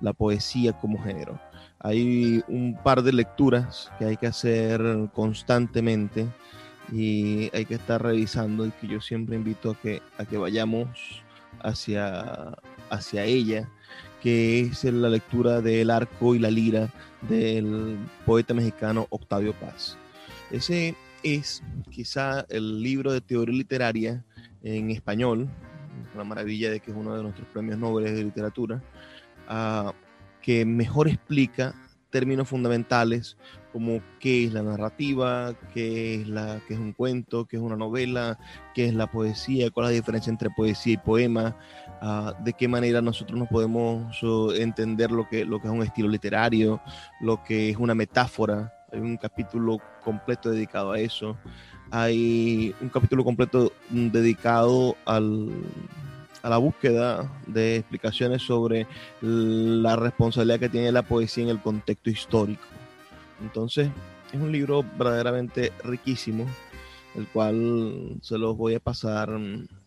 la 0.00 0.12
poesía 0.12 0.72
como 0.72 1.02
género. 1.02 1.38
Hay 1.80 2.42
un 2.48 2.78
par 2.82 3.02
de 3.02 3.12
lecturas 3.12 3.90
que 3.98 4.06
hay 4.06 4.16
que 4.16 4.26
hacer 4.26 4.80
constantemente 5.12 6.26
y 6.92 7.50
hay 7.54 7.64
que 7.64 7.74
estar 7.74 8.02
revisando 8.02 8.66
y 8.66 8.70
que 8.70 8.86
yo 8.86 9.00
siempre 9.00 9.36
invito 9.36 9.70
a 9.70 9.74
que, 9.74 10.02
a 10.18 10.24
que 10.24 10.36
vayamos 10.36 11.22
hacia, 11.62 12.56
hacia 12.90 13.24
ella, 13.24 13.68
que 14.24 14.60
es 14.60 14.82
la 14.84 15.10
lectura 15.10 15.60
del 15.60 15.90
arco 15.90 16.34
y 16.34 16.38
la 16.38 16.50
lira 16.50 16.88
del 17.28 17.98
poeta 18.24 18.54
mexicano 18.54 19.06
Octavio 19.10 19.52
Paz. 19.52 19.98
Ese 20.50 20.96
es 21.22 21.62
quizá 21.90 22.46
el 22.48 22.82
libro 22.82 23.12
de 23.12 23.20
teoría 23.20 23.54
literaria 23.54 24.24
en 24.62 24.90
español, 24.90 25.46
una 26.14 26.24
maravilla 26.24 26.70
de 26.70 26.80
que 26.80 26.90
es 26.90 26.96
uno 26.96 27.14
de 27.14 27.22
nuestros 27.22 27.46
premios 27.48 27.78
Nobel 27.78 28.14
de 28.14 28.24
literatura, 28.24 28.82
ah, 29.46 29.92
que 30.40 30.64
mejor 30.64 31.06
explica 31.06 31.74
términos 32.08 32.48
fundamentales 32.48 33.36
como 33.74 34.00
qué 34.20 34.44
es 34.44 34.52
la 34.52 34.62
narrativa, 34.62 35.52
qué 35.74 36.14
es, 36.14 36.28
la, 36.28 36.60
qué 36.68 36.74
es 36.74 36.80
un 36.80 36.92
cuento, 36.92 37.44
qué 37.44 37.56
es 37.56 37.62
una 37.62 37.74
novela, 37.74 38.38
qué 38.72 38.86
es 38.86 38.94
la 38.94 39.10
poesía, 39.10 39.68
cuál 39.72 39.86
es 39.86 39.90
la 39.90 39.96
diferencia 39.96 40.30
entre 40.30 40.48
poesía 40.50 40.92
y 40.92 40.96
poema, 40.96 41.56
ah, 42.00 42.34
de 42.44 42.52
qué 42.52 42.68
manera 42.68 43.02
nosotros 43.02 43.36
nos 43.36 43.48
podemos 43.48 44.16
entender 44.56 45.10
lo 45.10 45.28
que, 45.28 45.44
lo 45.44 45.60
que 45.60 45.66
es 45.66 45.74
un 45.74 45.82
estilo 45.82 46.06
literario, 46.06 46.80
lo 47.20 47.42
que 47.42 47.70
es 47.70 47.76
una 47.76 47.96
metáfora. 47.96 48.72
Hay 48.92 49.00
un 49.00 49.16
capítulo 49.16 49.78
completo 50.04 50.52
dedicado 50.52 50.92
a 50.92 51.00
eso. 51.00 51.36
Hay 51.90 52.72
un 52.80 52.90
capítulo 52.90 53.24
completo 53.24 53.72
mm, 53.90 54.06
dedicado 54.10 54.94
al, 55.04 55.50
a 56.44 56.48
la 56.48 56.58
búsqueda 56.58 57.28
de 57.48 57.78
explicaciones 57.78 58.40
sobre 58.40 58.86
la 59.20 59.96
responsabilidad 59.96 60.60
que 60.60 60.68
tiene 60.68 60.92
la 60.92 61.02
poesía 61.02 61.42
en 61.42 61.50
el 61.50 61.60
contexto 61.60 62.08
histórico. 62.08 62.62
Entonces, 63.40 63.90
es 64.32 64.40
un 64.40 64.52
libro 64.52 64.84
verdaderamente 64.98 65.72
riquísimo, 65.84 66.46
el 67.14 67.26
cual 67.28 68.16
se 68.20 68.38
los 68.38 68.56
voy 68.56 68.74
a 68.74 68.80
pasar 68.80 69.30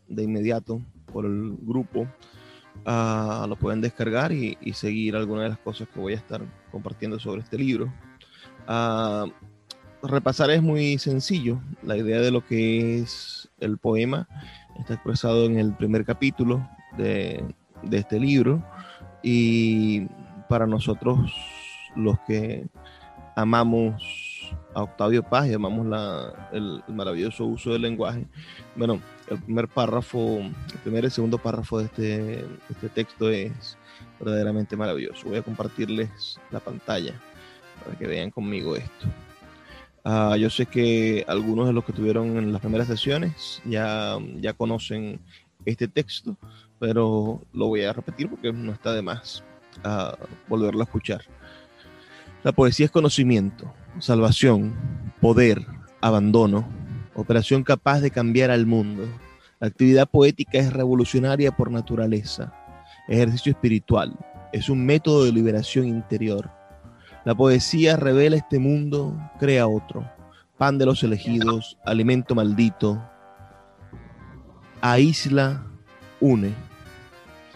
de 0.08 0.24
inmediato 0.24 0.82
por 1.12 1.26
el 1.26 1.58
grupo. 1.62 2.08
Ah, 2.86 3.46
lo 3.50 3.56
pueden 3.56 3.82
descargar 3.82 4.32
y, 4.32 4.58
seguir 4.74 5.16
algunas 5.16 5.44
de 5.44 5.50
las 5.50 5.58
cosas 5.60 5.88
que 5.90 6.00
voy 6.00 6.14
a 6.14 6.18
estar 6.18 6.42
compartiendo 6.72 7.20
sobre 7.20 7.42
este 7.42 7.58
libro. 7.58 7.92
Ah, 8.68 9.26
repasar 10.04 10.52
es 10.52 10.62
muy 10.62 10.98
sencillo. 10.98 11.60
La 11.84 11.98
idea 11.98 12.22
de 12.22 12.32
lo 12.32 12.46
que 12.46 13.00
es 13.00 13.50
el 13.60 13.78
poema 13.78 14.28
está 14.80 14.94
expresado 14.94 15.46
en 15.46 15.58
el 15.58 15.74
primer 15.74 16.06
capítulo 16.06 16.70
de, 16.98 17.44
de 17.84 17.98
este 17.98 18.20
libro. 18.20 18.64
Y 19.24 20.08
para 20.48 20.68
nosotros, 20.68 21.20
los 21.96 22.20
que 22.22 22.68
amamos 23.38 24.52
a 24.74 24.82
Octavio 24.82 25.22
Paz 25.22 25.48
y 25.48 25.54
amamos 25.54 25.86
la, 25.86 26.50
el, 26.52 26.82
maravilloso 26.88 27.46
uso 27.46 27.72
del 27.72 27.84
lenguaje. 27.84 28.26
Bueno, 28.76 29.00
el 29.30 29.40
primer 29.40 29.68
párrafo, 29.68 30.40
el 30.40 30.80
primer 30.84 31.06
y 31.06 31.12
segundo 31.12 31.38
párrafo 31.38 31.78
de 31.78 31.86
este, 31.86 32.46
este 32.70 32.90
texto 32.90 33.30
es 33.30 33.78
verdaderamente 34.20 34.76
maravilloso. 34.76 35.30
Voy 35.30 35.38
a 35.38 35.44
compartirles 35.44 36.40
la 36.50 36.60
pantalla 36.60 37.14
para 37.84 37.96
que 37.96 38.08
vean 38.08 38.32
conmigo 38.32 38.76
esto. 38.76 39.06
Uh, 40.04 40.36
yo 40.36 40.50
sé 40.50 40.66
que 40.66 41.24
algunos 41.28 41.68
de 41.68 41.74
los 41.74 41.84
que 41.84 41.92
estuvieron 41.92 42.38
en 42.38 42.52
las 42.52 42.62
primeras 42.62 42.88
sesiones 42.88 43.62
ya, 43.66 44.18
ya 44.38 44.54
conocen 44.54 45.20
este 45.64 45.88
texto, 45.88 46.36
pero 46.80 47.42
lo 47.54 47.68
voy 47.68 47.84
a 47.84 47.94
repetir 47.94 48.30
porque 48.30 48.52
no 48.52 48.72
está 48.72 48.94
de 48.94 49.04
más 49.04 49.44
uh, 49.86 50.16
volverlo 50.48 50.82
a 50.82 50.86
escuchar. 50.86 51.22
La 52.48 52.54
poesía 52.54 52.86
es 52.86 52.92
conocimiento, 52.94 53.74
salvación, 54.00 54.74
poder, 55.20 55.66
abandono, 56.00 56.66
operación 57.14 57.62
capaz 57.62 58.00
de 58.00 58.10
cambiar 58.10 58.52
al 58.52 58.66
mundo. 58.66 59.04
La 59.60 59.68
actividad 59.68 60.10
poética 60.10 60.58
es 60.58 60.72
revolucionaria 60.72 61.52
por 61.52 61.70
naturaleza, 61.70 62.54
ejercicio 63.10 63.52
espiritual, 63.52 64.18
es 64.54 64.70
un 64.70 64.86
método 64.86 65.26
de 65.26 65.34
liberación 65.34 65.90
interior. 65.90 66.50
La 67.26 67.36
poesía 67.36 67.98
revela 67.98 68.38
este 68.38 68.60
mundo, 68.60 69.14
crea 69.42 69.68
otro, 69.68 70.10
pan 70.58 70.78
de 70.78 70.86
los 70.86 71.04
elegidos, 71.04 71.78
alimento 71.84 72.34
maldito, 72.34 73.04
aísla, 74.80 75.68
une. 76.22 76.54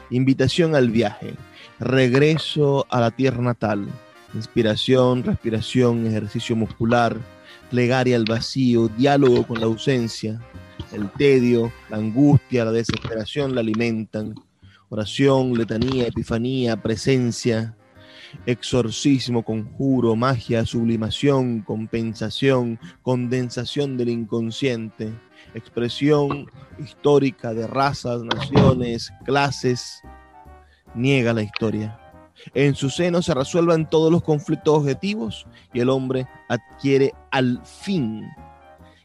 Invitación 0.10 0.76
al 0.76 0.90
viaje, 0.90 1.36
regreso 1.80 2.86
a 2.90 3.00
la 3.00 3.12
tierra 3.12 3.42
natal 3.42 3.88
Inspiración, 4.34 5.24
respiración, 5.24 6.08
ejercicio 6.08 6.56
muscular, 6.56 7.18
plegaria 7.70 8.16
al 8.16 8.26
vacío, 8.26 8.88
diálogo 8.88 9.46
con 9.46 9.60
la 9.60 9.66
ausencia, 9.66 10.40
el 10.94 11.10
tedio, 11.12 11.72
la 11.90 11.98
angustia, 11.98 12.66
la 12.66 12.72
desesperación 12.72 13.56
la 13.56 13.62
alimentan. 13.62 14.36
Oración, 14.90 15.54
letanía, 15.54 16.08
epifanía, 16.08 16.76
presencia, 16.76 17.76
exorcismo, 18.46 19.44
conjuro, 19.44 20.16
magia, 20.16 20.66
sublimación, 20.66 21.62
compensación, 21.62 22.80
condensación 23.02 23.98
del 23.98 24.10
inconsciente, 24.10 25.14
expresión 25.54 26.48
histórica 26.80 27.54
de 27.54 27.68
razas, 27.68 28.22
naciones, 28.24 29.14
clases, 29.26 30.02
niega 30.94 31.34
la 31.34 31.44
historia. 31.44 32.01
En 32.54 32.76
su 32.76 32.90
seno 32.90 33.22
se 33.22 33.34
resuelvan 33.34 33.90
todos 33.90 34.12
los 34.12 34.24
conflictos 34.24 34.80
objetivos 34.80 35.46
y 35.74 35.80
el 35.80 35.90
hombre 35.90 36.28
adquiere 36.50 37.14
al 37.32 37.62
fin 37.66 38.28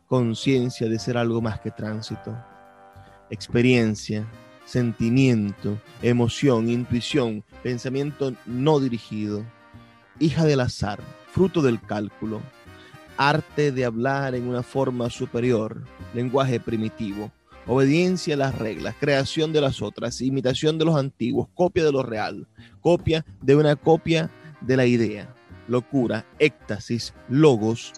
conciencia 0.07 0.89
de 0.89 0.99
ser 0.99 1.17
algo 1.17 1.41
más 1.41 1.61
que 1.61 1.71
tránsito, 1.71 2.37
experiencia, 3.31 4.27
sentimiento, 4.65 5.81
emoción, 6.03 6.69
intuición, 6.69 7.45
pensamiento 7.63 8.35
no 8.47 8.81
dirigido, 8.81 9.45
hija 10.19 10.45
del 10.45 10.61
azar, 10.61 11.01
fruto 11.33 11.63
del 11.63 11.81
cálculo, 11.81 12.41
arte 13.17 13.73
de 13.73 13.85
hablar 13.85 14.35
en 14.35 14.49
una 14.49 14.63
forma 14.63 15.11
superior, 15.11 15.83
lenguaje 16.15 16.61
primitivo, 16.61 17.31
obediencia 17.67 18.35
a 18.35 18.39
las 18.39 18.55
reglas, 18.57 18.95
creación 18.99 19.53
de 19.53 19.61
las 19.61 19.83
otras, 19.83 20.21
imitación 20.21 20.79
de 20.79 20.85
los 20.85 20.97
antiguos, 20.97 21.49
copia 21.55 21.85
de 21.85 21.93
lo 21.93 22.03
real, 22.03 22.47
copia 22.81 23.25
de 23.43 23.57
una 23.57 23.77
copia 23.77 24.31
de 24.61 24.77
la 24.77 24.87
idea, 24.87 25.35
locura, 25.69 26.25
éxtasis, 26.39 27.15
logos, 27.29 27.93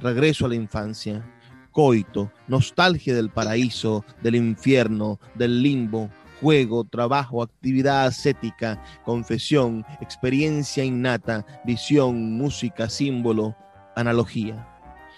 regreso 0.00 0.46
a 0.46 0.48
la 0.48 0.54
infancia, 0.54 1.24
coito, 1.70 2.30
nostalgia 2.46 3.14
del 3.14 3.30
paraíso, 3.30 4.04
del 4.22 4.36
infierno, 4.36 5.18
del 5.34 5.62
limbo, 5.62 6.10
juego, 6.40 6.84
trabajo, 6.84 7.42
actividad 7.42 8.06
ascética, 8.06 8.82
confesión, 9.04 9.84
experiencia 10.00 10.84
innata, 10.84 11.44
visión, 11.64 12.36
música, 12.36 12.88
símbolo, 12.88 13.56
analogía. 13.96 14.73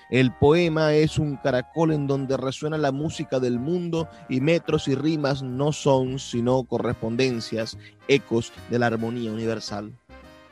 El 0.08 0.30
poema 0.30 0.94
es 0.94 1.18
un 1.18 1.36
caracol 1.36 1.92
en 1.92 2.06
donde 2.06 2.36
resuena 2.36 2.78
la 2.78 2.92
música 2.92 3.40
del 3.40 3.58
mundo 3.58 4.08
y 4.28 4.40
metros 4.40 4.86
y 4.86 4.94
rimas 4.94 5.42
no 5.42 5.72
son 5.72 6.20
sino 6.20 6.62
correspondencias, 6.62 7.76
ecos 8.06 8.52
de 8.70 8.78
la 8.78 8.86
armonía 8.86 9.32
universal. 9.32 9.92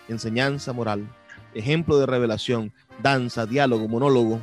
Enseñanza 0.08 0.72
moral, 0.72 1.08
ejemplo 1.54 1.98
de 1.98 2.06
revelación, 2.06 2.72
danza, 3.00 3.46
diálogo, 3.46 3.86
monólogo, 3.86 4.40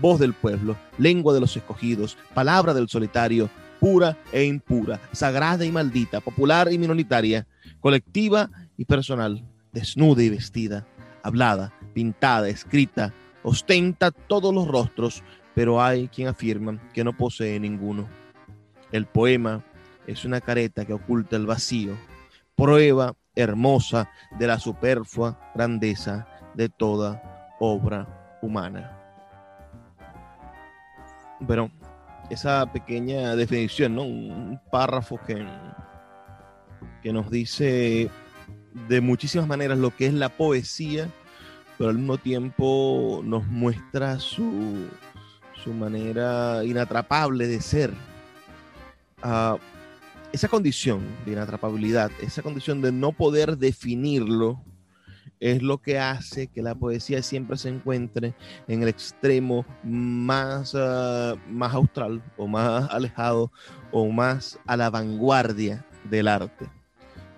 voz 0.00 0.18
del 0.18 0.32
pueblo, 0.32 0.76
lengua 0.96 1.34
de 1.34 1.40
los 1.40 1.54
escogidos, 1.58 2.16
palabra 2.32 2.72
del 2.72 2.88
solitario, 2.88 3.50
pura 3.80 4.16
e 4.32 4.44
impura, 4.44 4.98
sagrada 5.12 5.66
y 5.66 5.72
maldita, 5.72 6.20
popular 6.20 6.72
y 6.72 6.78
minoritaria, 6.78 7.46
colectiva 7.80 8.48
y 8.78 8.86
personal, 8.86 9.44
desnuda 9.72 10.22
y 10.22 10.30
vestida, 10.30 10.86
hablada, 11.22 11.74
pintada, 11.92 12.48
escrita, 12.48 13.12
ostenta 13.44 14.10
todos 14.10 14.52
los 14.52 14.66
rostros, 14.66 15.22
pero 15.54 15.80
hay 15.80 16.08
quien 16.08 16.26
afirma 16.28 16.80
que 16.92 17.04
no 17.04 17.16
posee 17.16 17.60
ninguno. 17.60 18.08
El 18.90 19.06
poema 19.06 19.62
es 20.06 20.24
una 20.24 20.40
careta 20.40 20.84
que 20.84 20.94
oculta 20.94 21.36
el 21.36 21.46
vacío, 21.46 21.96
prueba 22.56 23.14
hermosa 23.36 24.10
de 24.38 24.46
la 24.46 24.58
superflua 24.58 25.38
grandeza 25.54 26.26
de 26.54 26.68
toda 26.68 27.54
obra 27.60 28.38
humana. 28.42 28.98
Pero 31.46 31.70
esa 32.30 32.70
pequeña 32.72 33.36
definición, 33.36 33.94
¿no? 33.94 34.02
un 34.04 34.60
párrafo 34.70 35.20
que, 35.26 35.46
que 37.02 37.12
nos 37.12 37.30
dice 37.30 38.10
de 38.88 39.00
muchísimas 39.00 39.46
maneras 39.46 39.78
lo 39.78 39.94
que 39.94 40.06
es 40.06 40.14
la 40.14 40.30
poesía 40.30 41.08
pero 41.78 41.90
al 41.90 41.98
mismo 41.98 42.18
tiempo 42.18 43.22
nos 43.24 43.46
muestra 43.46 44.18
su, 44.18 44.88
manera 45.66 46.62
inatrapable 46.64 47.46
de 47.46 47.60
ser. 47.60 47.90
Ah, 49.22 49.56
esa 50.32 50.48
condición 50.48 51.00
de 51.24 51.32
inatrapabilidad, 51.32 52.10
esa 52.20 52.42
condición 52.42 52.82
de 52.82 52.92
no 52.92 53.12
poder 53.12 53.56
definirlo, 53.56 54.60
es 55.40 55.62
lo 55.62 55.78
que 55.78 55.98
hace 55.98 56.46
que 56.46 56.62
la 56.62 56.74
poesía 56.74 57.22
siempre 57.22 57.56
se 57.56 57.68
encuentre 57.68 58.34
en 58.68 58.82
el 58.82 58.88
extremo 58.88 59.64
más, 59.82 60.74
ah, 60.74 61.34
más 61.48 61.74
austral 61.74 62.22
o 62.36 62.46
más 62.46 62.90
alejado 62.90 63.50
o 63.90 64.08
más 64.10 64.58
a 64.66 64.76
la 64.76 64.90
vanguardia 64.90 65.84
del 66.10 66.28
arte. 66.28 66.68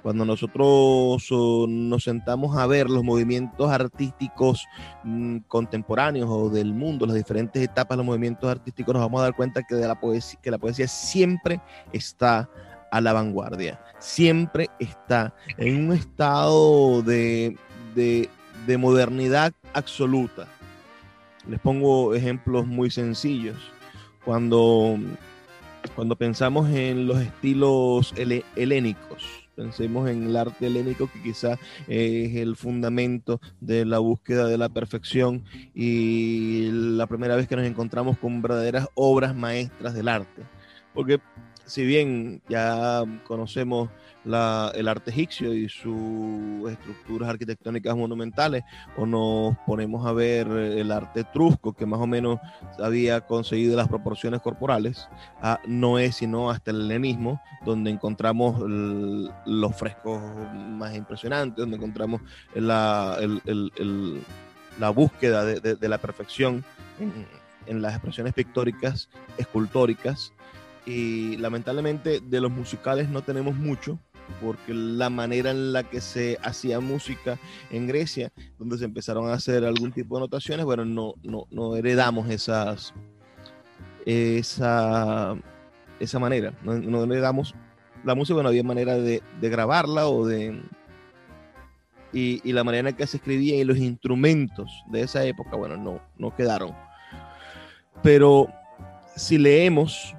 Cuando 0.06 0.24
nosotros 0.24 1.20
nos 1.68 2.04
sentamos 2.04 2.56
a 2.56 2.64
ver 2.68 2.88
los 2.88 3.02
movimientos 3.02 3.68
artísticos 3.68 4.64
mm, 5.02 5.38
contemporáneos 5.48 6.28
o 6.30 6.48
del 6.48 6.72
mundo, 6.72 7.06
las 7.06 7.16
diferentes 7.16 7.60
etapas 7.60 7.88
de 7.90 7.96
los 7.96 8.06
movimientos 8.06 8.48
artísticos, 8.48 8.94
nos 8.94 9.02
vamos 9.02 9.18
a 9.20 9.24
dar 9.24 9.34
cuenta 9.34 9.64
que, 9.64 9.74
la, 9.74 9.98
poesía, 9.98 10.38
que 10.40 10.52
la 10.52 10.58
poesía 10.58 10.86
siempre 10.86 11.60
está 11.92 12.48
a 12.92 13.00
la 13.00 13.14
vanguardia, 13.14 13.80
siempre 13.98 14.68
está 14.78 15.34
en 15.58 15.86
un 15.86 15.92
estado 15.96 17.02
de, 17.02 17.58
de 17.96 18.78
modernidad 18.78 19.54
absoluta. 19.74 20.46
Les 21.48 21.58
pongo 21.58 22.14
ejemplos 22.14 22.64
muy 22.64 22.92
sencillos. 22.92 23.56
Cuando, 24.24 25.00
cuando 25.96 26.14
pensamos 26.14 26.70
en 26.70 27.08
los 27.08 27.20
estilos 27.20 28.14
helénicos, 28.54 29.45
pensemos 29.56 30.08
en 30.08 30.24
el 30.24 30.36
arte 30.36 30.66
helénico 30.66 31.10
que 31.10 31.22
quizá 31.22 31.58
es 31.88 32.36
el 32.36 32.54
fundamento 32.56 33.40
de 33.60 33.84
la 33.84 33.98
búsqueda 33.98 34.46
de 34.46 34.58
la 34.58 34.68
perfección 34.68 35.44
y 35.74 36.68
la 36.70 37.06
primera 37.06 37.34
vez 37.34 37.48
que 37.48 37.56
nos 37.56 37.66
encontramos 37.66 38.18
con 38.18 38.42
verdaderas 38.42 38.88
obras 38.94 39.34
maestras 39.34 39.94
del 39.94 40.08
arte. 40.08 40.42
Porque 40.94 41.20
si 41.66 41.84
bien 41.84 42.40
ya 42.48 43.02
conocemos 43.26 43.90
el 44.24 44.88
arte 44.88 45.10
egipcio 45.10 45.54
y 45.54 45.68
sus 45.68 46.68
estructuras 46.70 47.28
arquitectónicas 47.28 47.96
monumentales, 47.96 48.64
o 48.96 49.06
nos 49.06 49.56
ponemos 49.66 50.04
a 50.06 50.12
ver 50.12 50.48
el 50.48 50.90
arte 50.90 51.20
etrusco, 51.20 51.72
que 51.74 51.86
más 51.86 52.00
o 52.00 52.06
menos 52.06 52.40
había 52.78 53.20
conseguido 53.20 53.76
las 53.76 53.88
proporciones 53.88 54.40
corporales, 54.40 55.08
no 55.66 55.98
es 55.98 56.16
sino 56.16 56.50
hasta 56.50 56.72
el 56.72 56.82
helenismo, 56.82 57.40
donde 57.64 57.90
encontramos 57.90 58.60
los 58.60 59.76
frescos 59.76 60.20
más 60.54 60.94
impresionantes, 60.96 61.58
donde 61.58 61.76
encontramos 61.76 62.20
la, 62.54 63.18
búsqueda 64.94 65.44
de, 65.44 65.88
la 65.88 65.98
perfección 65.98 66.64
en 67.66 67.82
las 67.82 67.92
expresiones 67.92 68.34
pictóricas, 68.34 69.08
escultóricas, 69.38 70.32
y 70.86 71.36
lamentablemente 71.38 72.20
de 72.20 72.40
los 72.40 72.50
musicales 72.50 73.08
no 73.10 73.22
tenemos 73.22 73.56
mucho, 73.56 73.98
porque 74.40 74.72
la 74.72 75.10
manera 75.10 75.50
en 75.50 75.72
la 75.72 75.82
que 75.82 76.00
se 76.00 76.38
hacía 76.42 76.80
música 76.80 77.38
en 77.70 77.86
Grecia, 77.88 78.32
donde 78.58 78.78
se 78.78 78.84
empezaron 78.84 79.28
a 79.28 79.34
hacer 79.34 79.64
algún 79.64 79.92
tipo 79.92 80.16
de 80.16 80.20
notaciones, 80.20 80.64
bueno, 80.64 80.84
no, 80.84 81.14
no, 81.22 81.46
no 81.50 81.76
heredamos 81.76 82.30
esas, 82.30 82.94
esa, 84.04 85.36
esa 85.98 86.18
manera, 86.18 86.54
no, 86.62 87.04
heredamos 87.04 87.54
la 88.04 88.14
música, 88.14 88.34
bueno, 88.34 88.50
había 88.50 88.62
manera 88.62 88.96
de, 88.96 89.22
grabarla 89.40 90.08
o 90.08 90.26
de... 90.26 90.62
Y, 92.12 92.52
la 92.52 92.64
manera 92.64 92.88
en 92.88 92.96
que 92.96 93.06
se 93.06 93.18
escribía 93.18 93.56
y 93.56 93.64
los 93.64 93.76
instrumentos 93.76 94.70
de 94.86 95.02
esa 95.02 95.22
época, 95.24 95.56
bueno, 95.56 95.76
no, 95.76 96.00
no 96.16 96.34
quedaron. 96.34 96.74
Pero 98.02 98.48
si 99.16 99.36
leemos 99.36 100.15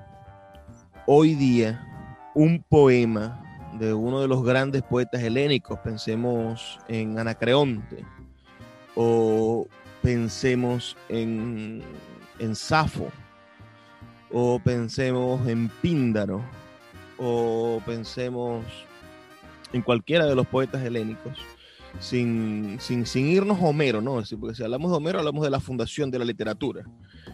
hoy 1.10 1.36
día 1.36 1.88
un 2.36 2.62
poema 2.68 3.42
de 3.80 3.94
uno 3.94 4.20
de 4.20 4.28
los 4.28 4.44
grandes 4.44 4.84
poetas 4.84 5.24
helénicos, 5.24 5.80
pensemos 5.80 6.80
en 6.90 7.18
Anacreonte 7.18 8.04
o 8.94 9.66
pensemos 10.02 10.98
en, 11.08 11.82
en 12.40 12.56
Safo 12.56 13.10
o 14.34 14.60
pensemos 14.60 15.48
en 15.48 15.70
Píndaro 15.82 16.44
o 17.18 17.82
pensemos 17.86 18.66
en 19.72 19.82
cualquiera 19.82 20.26
de 20.26 20.36
los 20.36 20.46
poetas 20.46 20.84
helénicos, 20.84 21.38
sin, 22.02 22.78
sin, 22.82 23.06
sin 23.06 23.28
irnos 23.28 23.60
a 23.60 23.66
Homero, 23.66 24.02
¿no? 24.02 24.22
Porque 24.40 24.56
si 24.56 24.64
hablamos 24.64 24.92
de 24.92 24.98
Homero, 24.98 25.20
hablamos 25.20 25.44
de 25.46 25.52
la 25.52 25.62
fundación 25.62 26.12
de 26.12 26.20
la 26.20 26.26
literatura 26.26 26.84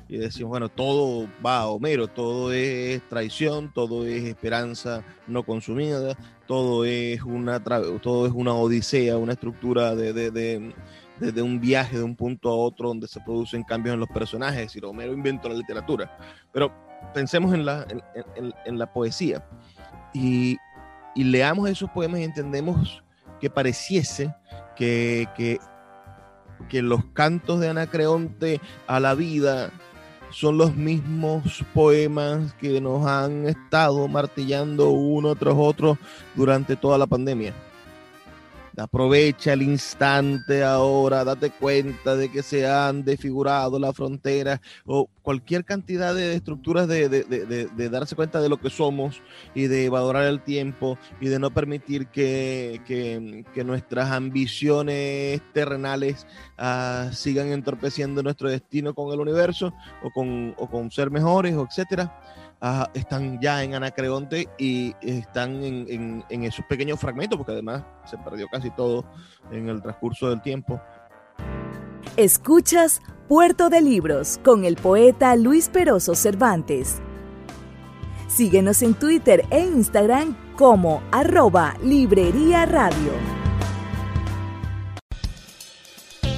y 0.07 0.17
decimos, 0.17 0.49
bueno, 0.49 0.69
todo 0.69 1.27
va 1.45 1.59
a 1.59 1.67
Homero, 1.67 2.07
todo 2.07 2.51
es 2.51 3.01
traición, 3.09 3.71
todo 3.73 4.05
es 4.05 4.23
esperanza 4.23 5.03
no 5.27 5.43
consumida, 5.43 6.17
todo 6.47 6.85
es 6.85 7.21
una, 7.23 7.63
todo 7.63 8.25
es 8.25 8.33
una 8.33 8.53
odisea, 8.53 9.17
una 9.17 9.33
estructura 9.33 9.95
de, 9.95 10.13
de, 10.13 10.31
de, 11.19 11.41
un 11.41 11.59
viaje 11.59 11.97
de 11.97 12.03
un 12.03 12.15
punto 12.15 12.49
a 12.49 12.55
otro 12.55 12.89
donde 12.89 13.07
se 13.07 13.21
producen 13.21 13.63
cambios 13.63 13.93
en 13.93 13.99
los 13.99 14.09
personajes, 14.09 14.59
es 14.59 14.67
decir, 14.67 14.85
Homero 14.85 15.13
inventó 15.13 15.49
la 15.49 15.55
literatura. 15.55 16.17
Pero 16.51 16.71
pensemos 17.13 17.53
en 17.53 17.65
la, 17.65 17.85
en, 18.35 18.53
en, 18.65 18.79
la 18.79 18.91
poesía 18.91 19.45
y, 20.13 20.57
y, 21.15 21.23
leamos 21.23 21.69
esos 21.69 21.89
poemas 21.89 22.19
y 22.19 22.23
entendemos 22.23 23.03
que 23.39 23.49
pareciese 23.49 24.33
que, 24.75 25.27
que, 25.35 25.59
que 26.69 26.81
los 26.81 27.03
cantos 27.13 27.59
de 27.59 27.69
Anacreonte 27.69 28.59
a 28.87 28.99
la 28.99 29.15
vida 29.15 29.71
son 30.31 30.57
los 30.57 30.75
mismos 30.75 31.63
poemas 31.73 32.53
que 32.55 32.81
nos 32.81 33.05
han 33.05 33.47
estado 33.47 34.07
martillando 34.07 34.89
uno 34.89 35.35
tras 35.35 35.53
otro 35.55 35.97
durante 36.35 36.75
toda 36.75 36.97
la 36.97 37.05
pandemia. 37.05 37.53
Aprovecha 38.75 39.53
el 39.53 39.61
instante 39.61 40.63
ahora, 40.63 41.23
date 41.23 41.51
cuenta 41.51 42.15
de 42.15 42.31
que 42.31 42.41
se 42.41 42.67
han 42.67 43.03
desfigurado 43.03 43.77
las 43.77 43.95
fronteras 43.95 44.59
o 44.85 45.07
cualquier 45.21 45.63
cantidad 45.63 46.15
de 46.15 46.33
estructuras 46.33 46.87
de, 46.87 47.07
de, 47.07 47.89
darse 47.89 48.15
cuenta 48.15 48.41
de 48.41 48.49
lo 48.49 48.57
que 48.57 48.71
somos 48.71 49.21
y 49.53 49.67
de 49.67 49.89
valorar 49.89 50.23
el 50.23 50.41
tiempo 50.41 50.97
y 51.21 51.27
de 51.27 51.37
no 51.37 51.51
permitir 51.51 52.07
que, 52.07 52.81
que, 52.87 53.63
nuestras 53.63 54.11
ambiciones 54.11 55.41
terrenales 55.53 56.25
uh, 56.57 57.13
sigan 57.13 57.51
entorpeciendo 57.51 58.23
nuestro 58.23 58.49
destino 58.49 58.95
con 58.95 59.13
el 59.13 59.19
universo 59.19 59.73
o 60.01 60.09
con, 60.09 60.55
o 60.57 60.67
con 60.67 60.89
ser 60.89 61.11
mejores, 61.11 61.55
o 61.55 61.65
etcétera 61.69 62.11
están 62.93 63.39
ya 63.41 63.63
en 63.63 63.75
Anacreonte 63.75 64.47
y 64.57 64.95
están 65.01 65.63
en, 65.63 66.23
en, 66.29 66.43
esos 66.43 66.65
pequeños 66.65 66.99
fragmentos, 66.99 67.37
porque 67.37 67.51
además 67.51 67.83
se 68.05 68.17
perdió 68.17 68.47
casi 68.47 68.69
todo 68.71 69.03
en 69.51 69.67
el 69.67 69.81
transcurso 69.81 70.29
del 70.29 70.41
tiempo. 70.41 70.81
Escuchas 72.15 73.01
Puerto 73.27 73.69
de 73.69 73.81
Libros 73.81 74.39
con 74.43 74.63
el 74.63 74.75
poeta 74.75 75.35
Luis 75.35 75.67
Peroso 75.69 76.15
Cervantes. 76.15 77.01
Síguenos 78.27 78.81
en 78.81 78.93
Twitter 78.93 79.45
e 79.49 79.59
Instagram 79.59 80.35
como 80.55 81.01
arroba 81.11 81.75
Librería 81.83 82.65
Radio. 82.65 83.42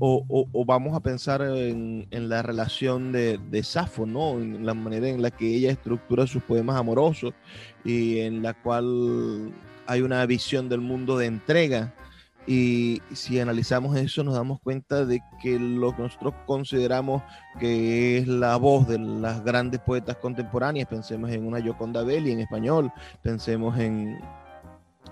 o, 0.00 0.64
vamos 0.64 0.96
a 0.96 1.00
pensar 1.00 1.42
en, 1.42 2.06
la 2.10 2.42
relación 2.42 3.12
de, 3.12 3.38
de, 3.38 3.62
Safo, 3.62 4.06
¿no? 4.06 4.32
En 4.32 4.64
la 4.64 4.74
manera 4.74 5.08
en 5.08 5.20
la 5.20 5.30
que 5.30 5.54
ella 5.54 5.70
estructura 5.70 6.26
sus 6.26 6.42
poemas 6.42 6.76
amorosos 6.76 7.34
y 7.84 8.20
en 8.20 8.42
la 8.42 8.54
cual 8.54 9.52
hay 9.86 10.00
una 10.02 10.24
visión 10.24 10.68
del 10.68 10.80
mundo 10.80 11.18
de 11.18 11.26
entrega. 11.26 11.94
Y 12.46 13.02
si 13.12 13.38
analizamos 13.38 13.96
eso, 13.96 14.24
nos 14.24 14.34
damos 14.34 14.60
cuenta 14.60 15.04
de 15.04 15.20
que 15.42 15.58
lo 15.58 15.94
que 15.94 16.02
nosotros 16.02 16.34
consideramos 16.46 17.22
que 17.58 18.18
es 18.18 18.26
la 18.26 18.56
voz 18.56 18.88
de 18.88 18.98
las 18.98 19.44
grandes 19.44 19.80
poetas 19.80 20.16
contemporáneas, 20.16 20.88
pensemos 20.88 21.30
en 21.30 21.46
una 21.46 21.58
Yoconda 21.58 22.02
Belli 22.02 22.32
en 22.32 22.40
español, 22.40 22.90
pensemos 23.22 23.78
en, 23.78 24.18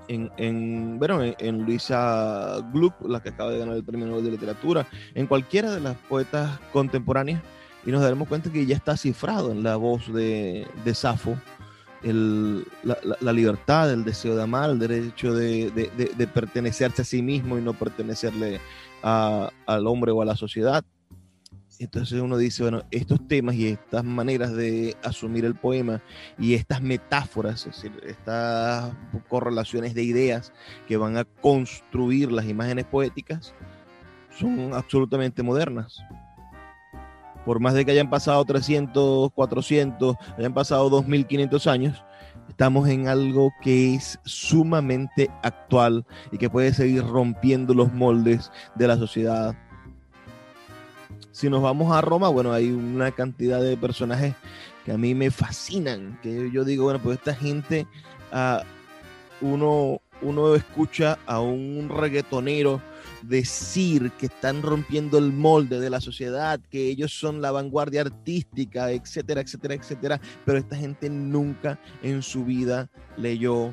en, 0.08 0.98
bueno, 0.98 1.20
en, 1.22 1.64
Luisa 1.64 2.58
Gluck, 2.72 2.94
la 3.06 3.20
que 3.20 3.28
acaba 3.28 3.50
de 3.50 3.58
ganar 3.58 3.76
el 3.76 3.84
Premio 3.84 4.06
Nobel 4.06 4.24
de 4.24 4.30
Literatura, 4.32 4.86
en 5.14 5.26
cualquiera 5.26 5.70
de 5.70 5.80
las 5.80 5.96
poetas 5.96 6.58
contemporáneas, 6.72 7.42
y 7.86 7.90
nos 7.90 8.02
daremos 8.02 8.28
cuenta 8.28 8.50
que 8.50 8.66
ya 8.66 8.76
está 8.76 8.96
cifrado 8.96 9.52
en 9.52 9.62
la 9.62 9.76
voz 9.76 10.12
de, 10.12 10.66
de 10.84 10.94
Safo 10.94 11.36
la, 12.02 13.32
libertad, 13.32 13.92
el 13.92 14.04
deseo 14.04 14.36
de 14.36 14.42
amar, 14.42 14.70
el 14.70 14.78
derecho 14.78 15.34
de, 15.34 16.28
pertenecerse 16.32 17.02
a 17.02 17.04
sí 17.04 17.22
mismo 17.22 17.58
y 17.58 17.62
no 17.62 17.72
pertenecerle 17.72 18.60
al 19.02 19.86
hombre 19.86 20.12
o 20.12 20.22
a 20.22 20.24
la 20.24 20.36
sociedad. 20.36 20.84
Entonces 21.80 22.20
uno 22.20 22.36
dice, 22.36 22.62
bueno, 22.62 22.82
estos 22.90 23.26
temas 23.28 23.54
y 23.54 23.68
estas 23.68 24.02
maneras 24.02 24.52
de 24.52 24.96
asumir 25.04 25.44
el 25.44 25.54
poema 25.54 26.02
y 26.36 26.54
estas 26.54 26.82
metáforas, 26.82 27.66
es 27.66 27.76
decir, 27.76 27.92
estas 28.04 28.92
correlaciones 29.28 29.94
de 29.94 30.02
ideas 30.02 30.52
que 30.88 30.96
van 30.96 31.16
a 31.16 31.24
construir 31.24 32.32
las 32.32 32.46
imágenes 32.46 32.84
poéticas, 32.84 33.54
son 34.36 34.74
absolutamente 34.74 35.42
modernas. 35.42 36.02
Por 37.44 37.60
más 37.60 37.74
de 37.74 37.84
que 37.84 37.92
hayan 37.92 38.10
pasado 38.10 38.44
300, 38.44 39.30
400, 39.32 40.16
hayan 40.36 40.54
pasado 40.54 40.90
2500 40.90 41.66
años, 41.68 42.04
estamos 42.48 42.88
en 42.88 43.06
algo 43.06 43.52
que 43.62 43.94
es 43.94 44.18
sumamente 44.24 45.30
actual 45.44 46.04
y 46.32 46.38
que 46.38 46.50
puede 46.50 46.74
seguir 46.74 47.06
rompiendo 47.06 47.72
los 47.72 47.92
moldes 47.92 48.50
de 48.74 48.88
la 48.88 48.96
sociedad 48.96 49.56
si 51.38 51.48
nos 51.48 51.62
vamos 51.62 51.94
a 51.94 52.00
Roma, 52.00 52.28
bueno, 52.30 52.52
hay 52.52 52.72
una 52.72 53.12
cantidad 53.12 53.62
de 53.62 53.76
personajes 53.76 54.34
que 54.84 54.90
a 54.90 54.98
mí 54.98 55.14
me 55.14 55.30
fascinan, 55.30 56.18
que 56.20 56.50
yo 56.50 56.64
digo, 56.64 56.82
bueno, 56.82 56.98
pues 57.00 57.18
esta 57.18 57.32
gente, 57.32 57.86
uh, 58.32 58.60
uno, 59.46 60.00
uno 60.20 60.56
escucha 60.56 61.16
a 61.26 61.38
un 61.38 61.90
reggaetonero 61.96 62.82
decir 63.22 64.10
que 64.18 64.26
están 64.26 64.62
rompiendo 64.62 65.16
el 65.16 65.32
molde 65.32 65.78
de 65.78 65.90
la 65.90 66.00
sociedad, 66.00 66.58
que 66.70 66.88
ellos 66.88 67.12
son 67.12 67.40
la 67.40 67.52
vanguardia 67.52 68.00
artística, 68.00 68.90
etcétera, 68.90 69.40
etcétera, 69.40 69.74
etcétera, 69.74 70.20
pero 70.44 70.58
esta 70.58 70.74
gente 70.74 71.08
nunca 71.08 71.78
en 72.02 72.20
su 72.22 72.44
vida 72.44 72.90
leyó 73.16 73.72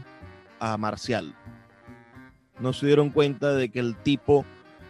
a 0.60 0.78
Marcial. 0.78 1.34
No 2.60 2.74
se 2.74 2.86
dieron 2.86 3.10
cuenta 3.10 3.56
de 3.56 3.70
que 3.70 3.80
el 3.80 3.96
tipo 4.04 4.46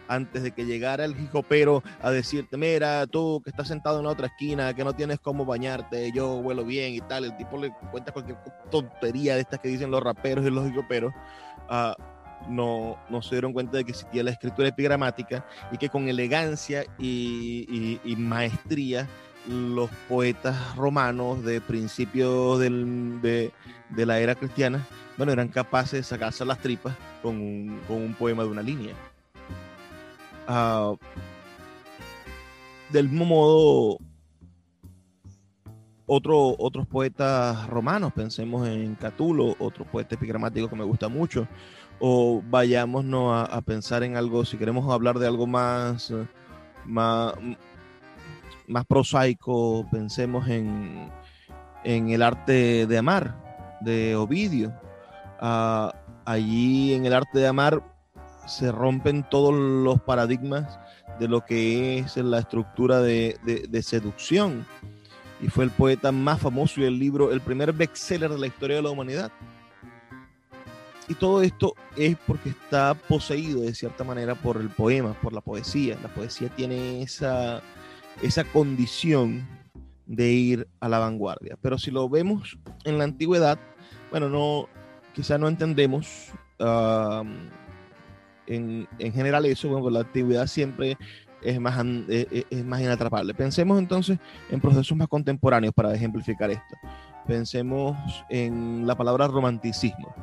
antes 0.08 0.42
de 0.42 0.52
que 0.52 0.64
llegara 0.64 1.04
el 1.04 1.18
hijopero 1.20 1.82
a 2.02 2.10
decirte, 2.10 2.56
mira, 2.56 3.06
tú 3.06 3.40
que 3.42 3.50
estás 3.50 3.68
sentado 3.68 3.98
en 3.98 4.04
la 4.04 4.10
otra 4.10 4.26
esquina, 4.26 4.74
que 4.74 4.84
no 4.84 4.94
tienes 4.94 5.18
cómo 5.20 5.44
bañarte, 5.44 6.12
yo 6.12 6.40
vuelo 6.42 6.64
bien 6.64 6.94
y 6.94 7.00
tal, 7.00 7.24
el 7.24 7.36
tipo 7.36 7.58
le 7.58 7.72
cuenta 7.90 8.12
cualquier 8.12 8.38
tontería 8.70 9.34
de 9.34 9.40
estas 9.40 9.60
que 9.60 9.68
dicen 9.68 9.90
los 9.90 10.02
raperos 10.02 10.44
y 10.46 10.50
los 10.50 10.68
hijoperos, 10.68 11.12
uh, 11.70 11.92
no, 12.48 12.96
no 13.08 13.22
se 13.22 13.36
dieron 13.36 13.52
cuenta 13.52 13.78
de 13.78 13.84
que 13.84 13.92
existía 13.92 14.22
la 14.22 14.30
escritura 14.30 14.68
epigramática 14.68 15.44
y 15.72 15.78
que 15.78 15.88
con 15.88 16.08
elegancia 16.08 16.84
y, 16.98 17.98
maestría 18.18 19.06
los 19.48 19.88
poetas 20.08 20.74
romanos 20.76 21.44
de 21.44 21.60
principios 21.60 22.58
de, 22.58 23.52
de, 23.90 24.06
la 24.06 24.18
era 24.18 24.34
cristiana, 24.34 24.84
bueno, 25.16 25.32
eran 25.32 25.48
capaces 25.48 25.92
de 25.92 26.02
sacarse 26.02 26.44
las 26.44 26.58
tripas 26.58 26.94
con 27.22 27.80
con 27.86 27.96
un 27.98 28.14
poema 28.14 28.42
de 28.42 28.48
una 28.48 28.62
línea. 28.62 28.94
Ah, 30.46 30.94
del 32.90 33.08
mismo 33.08 33.24
modo, 33.24 33.98
otro, 36.06 36.54
otros 36.58 36.86
poetas 36.86 37.66
romanos, 37.68 38.12
pensemos 38.12 38.68
en 38.68 38.94
Catulo, 38.94 39.56
otro 39.58 39.84
poeta 39.84 40.14
epigramático 40.14 40.68
que 40.68 40.76
me 40.76 40.84
gusta 40.84 41.08
mucho, 41.08 41.48
o 41.98 42.42
vayámonos 42.48 43.32
a, 43.32 43.56
a, 43.56 43.60
pensar 43.60 44.02
en 44.04 44.16
algo, 44.16 44.44
si 44.44 44.56
queremos 44.56 44.88
hablar 44.92 45.18
de 45.18 45.26
algo 45.26 45.46
más, 45.46 46.12
más, 46.84 47.34
más 48.68 48.86
prosaico, 48.86 49.86
pensemos 49.90 50.48
en, 50.48 51.10
en 51.84 52.10
el 52.10 52.22
arte 52.22 52.86
de 52.86 52.98
amar, 52.98 53.78
de 53.80 54.16
Ovidio. 54.16 54.72
Uh, 55.40 55.90
allí 56.24 56.94
en 56.94 57.06
el 57.06 57.12
arte 57.12 57.38
de 57.38 57.46
amar 57.46 57.82
se 58.46 58.72
rompen 58.72 59.24
todos 59.28 59.54
los 59.54 60.00
paradigmas 60.00 60.78
de 61.18 61.28
lo 61.28 61.44
que 61.44 61.98
es 61.98 62.16
la 62.16 62.38
estructura 62.38 63.00
de, 63.00 63.82
seducción. 63.82 64.66
Y 65.40 65.48
fue 65.48 65.64
el 65.64 65.70
poeta 65.70 66.12
más 66.12 66.40
famoso 66.40 66.80
y 66.80 66.84
el 66.84 66.98
libro, 66.98 67.30
el 67.30 67.40
primer 67.40 67.72
bestseller 67.72 68.30
de 68.30 68.38
la 68.38 68.46
historia 68.46 68.76
de 68.76 68.82
la 68.82 68.90
humanidad. 68.90 69.30
Y 71.08 71.14
todo 71.14 71.42
esto 71.42 71.74
es 71.96 72.16
porque 72.26 72.48
está 72.48 72.94
poseído 72.94 73.60
de 73.60 73.74
cierta 73.74 74.02
manera 74.02 74.34
por 74.34 74.56
el 74.56 74.70
poema, 74.70 75.12
por 75.14 75.32
la 75.32 75.40
poesía. 75.40 75.96
La 76.02 76.08
poesía 76.08 76.48
tiene 76.48 77.02
esa, 77.02 77.60
esa 78.22 78.44
condición 78.44 79.46
de 80.06 80.30
ir 80.30 80.68
a 80.80 80.88
la 80.88 80.98
vanguardia. 80.98 81.56
Pero 81.60 81.78
si 81.78 81.90
lo 81.90 82.08
vemos 82.08 82.58
en 82.84 82.98
la 82.98 83.04
antigüedad, 83.04 83.58
bueno, 84.10 84.28
no, 84.28 84.68
quizá 85.14 85.38
no 85.38 85.48
entendemos 85.48 86.32
en, 88.46 88.86
general 89.12 89.44
eso, 89.46 89.68
bueno, 89.68 89.90
la 89.90 90.00
actividad 90.00 90.46
siempre 90.46 90.96
es 91.42 91.60
más, 91.60 91.78
e, 92.08 92.26
e, 92.30 92.46
es, 92.50 92.64
más 92.64 92.80
inatrapable. 92.80 93.34
Pensemos 93.34 93.78
entonces 93.78 94.18
en 94.50 94.60
procesos 94.60 94.96
más 94.96 95.08
contemporáneos 95.08 95.74
para 95.74 95.94
ejemplificar 95.94 96.50
esto. 96.50 96.76
Pensemos 97.26 97.96
en 98.28 98.86
la 98.86 98.96
palabra 98.96 99.26
romanticismo. 99.26 100.14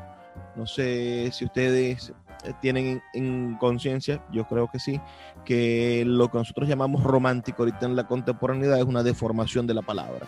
No 0.55 0.67
sé 0.67 1.29
si 1.31 1.45
ustedes 1.45 2.13
tienen 2.61 3.01
en 3.13 3.55
conciencia, 3.55 4.23
yo 4.31 4.45
creo 4.47 4.69
que 4.69 4.79
sí, 4.79 4.99
que 5.45 6.03
lo 6.05 6.29
que 6.29 6.37
nosotros 6.37 6.67
llamamos 6.67 7.03
romántico 7.03 7.63
ahorita 7.63 7.85
en 7.85 7.95
la 7.95 8.07
contemporaneidad 8.07 8.77
es 8.77 8.85
una 8.85 9.03
deformación 9.03 9.67
de 9.67 9.73
la 9.73 9.81
palabra. 9.81 10.25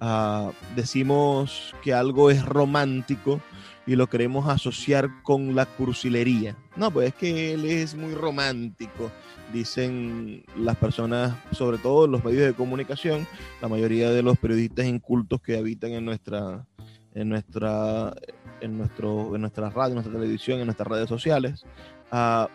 Ah, 0.00 0.50
decimos 0.74 1.74
que 1.82 1.94
algo 1.94 2.30
es 2.30 2.44
romántico 2.44 3.40
y 3.86 3.96
lo 3.96 4.08
queremos 4.08 4.48
asociar 4.48 5.22
con 5.22 5.54
la 5.54 5.66
cursilería. 5.66 6.56
No, 6.76 6.90
pues 6.90 7.08
es 7.08 7.14
que 7.14 7.54
él 7.54 7.64
es 7.66 7.94
muy 7.94 8.14
romántico, 8.14 9.10
dicen 9.52 10.44
las 10.56 10.76
personas, 10.76 11.36
sobre 11.52 11.78
todo 11.78 12.06
los 12.06 12.24
medios 12.24 12.46
de 12.46 12.54
comunicación, 12.54 13.26
la 13.60 13.68
mayoría 13.68 14.10
de 14.10 14.22
los 14.22 14.38
periodistas 14.38 14.86
incultos 14.86 15.40
que 15.40 15.58
habitan 15.58 15.92
en 15.92 16.04
nuestra, 16.04 16.66
en 17.14 17.28
nuestra, 17.28 18.14
en 18.60 18.78
nuestro, 18.78 19.34
en 19.34 19.40
nuestra 19.42 19.70
radio, 19.70 19.88
en 19.88 19.94
nuestra 19.94 20.14
televisión, 20.14 20.60
en 20.60 20.66
nuestras 20.66 20.88
redes 20.88 21.08
sociales, 21.08 21.64
uh, 22.12 22.46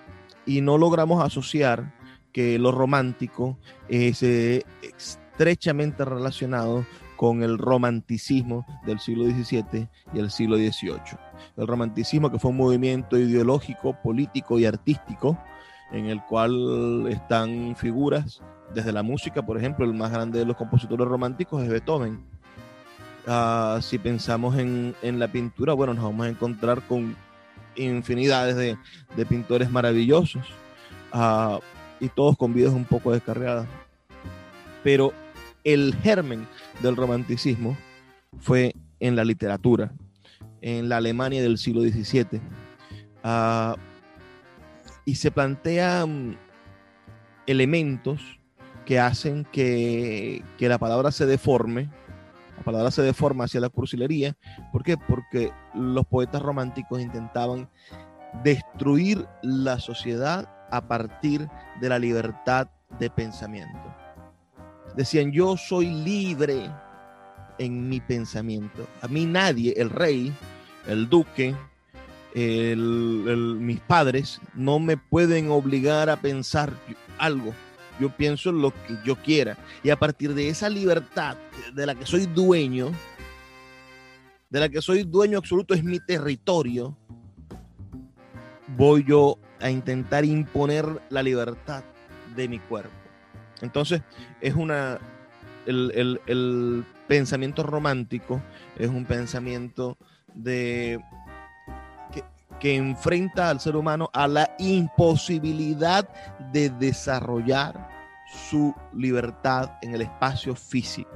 y 0.46 0.62
no 0.62 0.78
logramos 0.78 1.24
asociar 1.24 1.94
que 2.32 2.60
lo 2.60 2.72
romántico 2.72 3.58
es 3.88 4.24
eh, 4.24 4.64
estrechamente 4.82 6.06
relacionado 6.06 6.86
con 7.20 7.44
el 7.44 7.58
romanticismo 7.58 8.66
del 8.86 9.02
siglo 9.02 9.26
XVII 9.26 9.90
y 10.14 10.20
el 10.20 10.32
siglo 10.32 10.56
XVIII. 10.56 11.20
El 11.58 11.68
romanticismo 11.68 12.32
que 12.32 12.40
fue 12.40 12.52
un 12.52 12.56
movimiento 12.56 13.18
ideológico, 13.18 13.92
político 14.02 14.58
y 14.58 14.64
artístico 14.64 15.38
en 15.92 16.06
el 16.06 16.24
cual 16.24 17.08
están 17.10 17.76
figuras 17.76 18.42
desde 18.74 18.94
la 18.94 19.04
música, 19.04 19.46
por 19.46 19.58
ejemplo, 19.58 19.84
el 19.84 19.94
más 19.94 20.14
grande 20.14 20.40
de 20.40 20.46
los 20.46 20.56
compositores 20.56 21.06
románticos 21.06 21.62
es 21.62 21.68
Beethoven. 21.68 22.24
Uh, 23.28 23.82
si 23.82 23.98
pensamos 23.98 24.58
en, 24.58 24.96
en, 25.02 25.20
la 25.20 25.28
pintura, 25.28 25.74
bueno, 25.74 25.94
nos 25.94 26.06
vamos 26.06 26.26
a 26.26 26.30
encontrar 26.30 26.82
con 26.84 27.18
infinidades 27.76 28.56
de, 28.56 28.78
de 29.18 29.26
pintores 29.26 29.70
maravillosos 29.70 30.46
uh, 31.14 31.60
y 32.00 32.08
todos 32.08 32.38
con 32.38 32.54
vidas 32.54 32.72
un 32.72 32.86
poco 32.86 33.12
descarriadas. 33.12 33.68
Pero 34.86 35.12
el 35.64 35.96
germen 36.02 36.48
del 36.82 36.96
romanticismo 36.96 37.78
fue 38.40 38.74
en 39.00 39.16
la 39.16 39.24
literatura, 39.24 39.92
en 40.62 40.90
la 40.90 40.98
Alemania 40.98 41.42
del 41.42 41.58
siglo 41.58 41.82
XVII. 41.82 42.42
Ah, 43.24 43.76
y 45.06 45.16
se 45.16 45.32
plantean 45.32 46.38
elementos 47.48 48.40
que 48.86 49.00
hacen 49.00 49.46
que, 49.52 50.44
la 50.60 50.78
palabra 50.78 51.12
se 51.12 51.26
deforme, 51.26 51.90
la 52.58 52.64
palabra 52.64 52.92
se 52.92 53.02
deforma 53.02 53.46
hacia 53.46 53.60
la 53.60 53.70
cursilería. 53.70 54.36
¿Por 54.72 54.84
qué? 54.84 54.98
Porque 54.98 55.52
los 55.74 56.06
poetas 56.06 56.42
románticos 56.42 57.02
intentaban 57.02 57.70
destruir 58.44 59.28
la 59.42 59.80
sociedad 59.80 60.50
a 60.72 60.88
partir 60.88 61.48
de 61.82 61.90
la 61.90 62.00
libertad 62.00 62.68
de 63.00 63.10
pensamiento. 63.10 63.99
Decían, 65.00 65.32
yo 65.32 65.56
soy 65.56 65.86
libre 65.86 66.70
en 67.58 67.88
mi 67.88 68.02
pensamiento. 68.02 68.86
A 69.02 69.08
mí 69.08 69.26
nadie, 69.26 69.74
el 69.78 69.90
rey, 69.90 70.34
el 70.90 71.08
duque, 71.08 71.56
mis 72.36 73.80
padres, 73.80 74.42
no 74.54 74.78
me 74.78 74.98
pueden 74.98 75.52
obligar 75.52 76.10
a 76.10 76.18
pensar 76.18 76.74
algo. 77.18 77.54
Yo 77.98 78.10
pienso 78.10 78.52
lo 78.52 78.72
que 78.72 78.98
yo 79.06 79.16
quiera. 79.16 79.56
Y 79.84 79.90
a 79.90 79.98
partir 79.98 80.34
de 80.34 80.50
esa 80.50 80.68
libertad 80.68 81.38
de 81.74 81.86
la 81.86 81.96
que 81.96 82.06
soy 82.06 82.26
dueño, 82.26 82.92
de 84.50 84.60
la 84.60 84.68
que 84.68 84.82
soy 84.82 85.04
dueño 85.04 85.38
absoluto, 85.38 85.74
es 85.74 85.82
mi 85.82 86.02
territorio, 86.02 86.98
voy 88.76 89.06
yo 89.06 89.40
a 89.62 89.70
intentar 89.70 90.26
imponer 90.26 90.86
la 91.10 91.24
libertad 91.24 91.86
de 92.36 92.50
mi 92.50 92.60
cuerpo. 92.60 92.99
Entonces, 93.62 94.02
es 94.42 94.56
una. 94.56 95.00
El, 95.66 96.86
pensamiento 97.08 97.64
romántico 97.64 98.40
es 98.78 98.88
un 98.88 99.04
pensamiento 99.04 99.98
de 100.36 101.00
que, 102.60 102.76
enfrenta 102.76 103.50
al 103.50 103.60
ser 103.60 103.76
humano 103.76 104.12
a 104.14 104.28
la 104.28 104.56
imposibilidad 104.60 106.08
de 106.52 106.70
desarrollar 106.70 107.90
su 108.50 108.76
libertad 108.94 109.72
en 109.82 109.96
el 109.96 110.04
espacio 110.04 110.54
físico. 110.56 111.10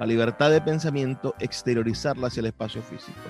La 0.00 0.06
libertad 0.06 0.50
de 0.50 0.60
pensamiento, 0.60 1.34
exteriorizarla 1.38 2.26
hacia 2.26 2.40
el 2.40 2.46
espacio 2.46 2.82
físico. 2.82 3.20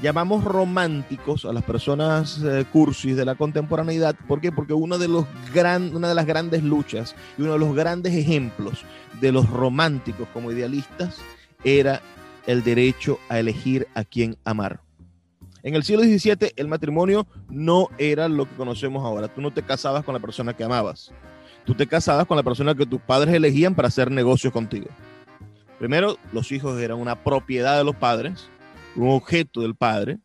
Llamamos 0.00 0.44
románticos 0.44 1.44
a 1.44 1.52
las 1.52 1.64
personas 1.64 2.40
eh, 2.44 2.64
cursis 2.72 3.16
de 3.16 3.24
la 3.24 3.34
contemporaneidad. 3.34 4.14
¿Por 4.28 4.40
qué? 4.40 4.52
Porque 4.52 4.72
uno 4.72 4.96
de 4.96 5.08
los 5.08 5.26
gran, 5.52 5.94
una 5.96 6.08
de 6.08 6.14
las 6.14 6.24
grandes 6.24 6.62
luchas 6.62 7.16
y 7.36 7.42
uno 7.42 7.54
de 7.54 7.58
los 7.58 7.74
grandes 7.74 8.14
ejemplos 8.14 8.84
de 9.20 9.32
los 9.32 9.50
románticos 9.50 10.28
como 10.32 10.52
idealistas 10.52 11.16
era 11.64 12.00
el 12.46 12.62
derecho 12.62 13.18
a 13.28 13.40
elegir 13.40 13.88
a 13.94 14.04
quién 14.04 14.36
amar. 14.44 14.80
En 15.64 15.74
el 15.74 15.82
siglo 15.82 16.04
XVII 16.04 16.52
el 16.54 16.68
matrimonio 16.68 17.26
no 17.48 17.88
era 17.98 18.28
lo 18.28 18.48
que 18.48 18.54
conocemos 18.54 19.04
ahora. 19.04 19.26
Tú 19.26 19.40
no 19.40 19.50
te 19.50 19.64
casabas 19.64 20.04
con 20.04 20.14
la 20.14 20.20
persona 20.20 20.54
que 20.54 20.62
amabas. 20.62 21.10
Tú 21.64 21.74
te 21.74 21.88
casabas 21.88 22.26
con 22.26 22.36
la 22.36 22.44
persona 22.44 22.76
que 22.76 22.86
tus 22.86 23.00
padres 23.00 23.34
elegían 23.34 23.74
para 23.74 23.88
hacer 23.88 24.12
negocios 24.12 24.52
contigo. 24.52 24.86
Primero, 25.80 26.18
los 26.32 26.52
hijos 26.52 26.80
eran 26.80 26.98
una 26.98 27.24
propiedad 27.24 27.76
de 27.76 27.84
los 27.84 27.96
padres 27.96 28.48
un 28.98 29.10
objeto 29.10 29.62
del 29.62 29.74
padre, 29.74 30.18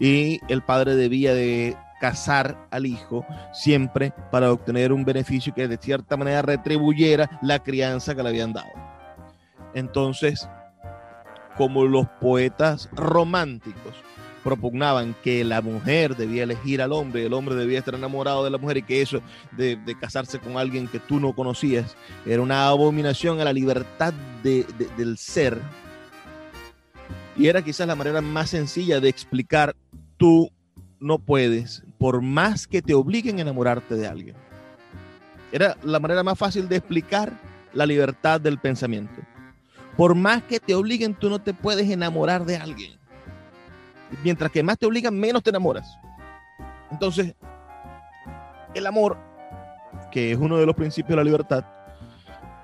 y 0.00 0.40
el 0.48 0.62
padre 0.62 0.94
debía 0.94 1.34
de 1.34 1.76
casar 2.00 2.68
al 2.70 2.86
hijo 2.86 3.24
siempre 3.52 4.12
para 4.30 4.52
obtener 4.52 4.92
un 4.92 5.04
beneficio 5.04 5.54
que 5.54 5.68
de 5.68 5.78
cierta 5.78 6.16
manera 6.16 6.42
retribuyera 6.42 7.38
la 7.42 7.60
crianza 7.60 8.14
que 8.14 8.22
le 8.22 8.28
habían 8.28 8.52
dado. 8.52 8.68
Entonces, 9.74 10.48
como 11.56 11.84
los 11.84 12.06
poetas 12.20 12.88
románticos 12.92 13.94
propugnaban 14.44 15.16
que 15.24 15.42
la 15.42 15.60
mujer 15.60 16.14
debía 16.14 16.44
elegir 16.44 16.80
al 16.80 16.92
hombre, 16.92 17.26
el 17.26 17.32
hombre 17.32 17.56
debía 17.56 17.80
estar 17.80 17.96
enamorado 17.96 18.44
de 18.44 18.50
la 18.50 18.58
mujer 18.58 18.76
y 18.76 18.82
que 18.82 19.02
eso 19.02 19.20
de, 19.56 19.76
casarse 20.00 20.38
con 20.38 20.56
alguien 20.56 20.86
que 20.86 21.00
tú 21.00 21.18
no 21.18 21.34
conocías 21.34 21.96
era 22.24 22.40
una 22.42 22.68
abominación 22.68 23.40
a 23.40 23.44
la 23.44 23.52
libertad 23.52 24.14
del 24.44 25.18
ser, 25.18 25.60
y 27.36 27.48
era 27.48 27.62
quizás 27.62 27.86
la 27.86 27.94
manera 27.94 28.20
más 28.20 28.50
sencilla 28.50 29.00
de 29.00 29.08
explicar, 29.08 29.76
tú 30.16 30.50
no 31.00 31.18
puedes, 31.18 31.82
por 31.98 32.22
más 32.22 32.66
que 32.66 32.82
te 32.82 32.94
obliguen 32.94 33.38
a 33.38 33.42
enamorarte 33.42 33.94
de 33.94 34.06
alguien. 34.06 34.36
Era 35.52 35.76
la 35.82 36.00
manera 36.00 36.22
más 36.22 36.38
fácil 36.38 36.68
de 36.68 36.76
explicar 36.76 37.32
la 37.72 37.86
libertad 37.86 38.40
del 38.40 38.58
pensamiento. 38.58 39.20
Por 39.96 40.14
más 40.14 40.42
que 40.42 40.60
te 40.60 40.74
obliguen, 40.74 41.14
tú 41.14 41.28
no 41.28 41.38
te 41.38 41.54
puedes 41.54 41.88
enamorar 41.88 42.44
de 42.44 42.56
alguien. 42.56 42.98
Mientras 44.22 44.50
que 44.50 44.62
más 44.62 44.78
te 44.78 44.86
obligan, 44.86 45.18
menos 45.18 45.42
te 45.42 45.50
enamoras. 45.50 45.98
Entonces, 46.90 47.34
el 48.74 48.86
amor, 48.86 49.18
que 50.10 50.32
es 50.32 50.38
uno 50.38 50.56
de 50.56 50.66
los 50.66 50.76
principios 50.76 51.10
de 51.10 51.16
la 51.16 51.24
libertad, 51.24 51.64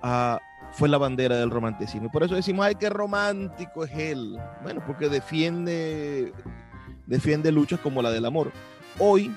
uh, 0.03 0.39
fue 0.73 0.89
la 0.89 0.99
bandera 0.99 1.37
del 1.37 1.51
romanticismo. 1.51 2.07
Y 2.07 2.11
por 2.11 2.23
eso 2.23 2.35
decimos, 2.35 2.67
ay, 2.67 2.75
qué 2.75 2.89
romántico 2.89 3.85
es 3.85 3.93
él. 3.93 4.39
Bueno, 4.63 4.83
porque 4.87 5.09
defiende, 5.09 6.33
defiende 7.07 7.53
luchas 7.53 7.81
como 7.81 8.03
la 8.03 8.11
del 8.11 8.25
amor. 8.25 8.53
Hoy, 8.99 9.35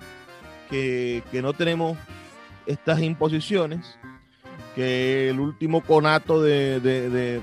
que, 0.70 1.24
no 1.42 1.54
tenemos 1.54 1.98
estas 2.66 3.02
imposiciones, 3.02 3.98
que 4.76 5.30
el 5.30 5.40
último 5.40 5.82
conato 5.82 6.42
de, 6.42 6.80
de, 6.80 7.42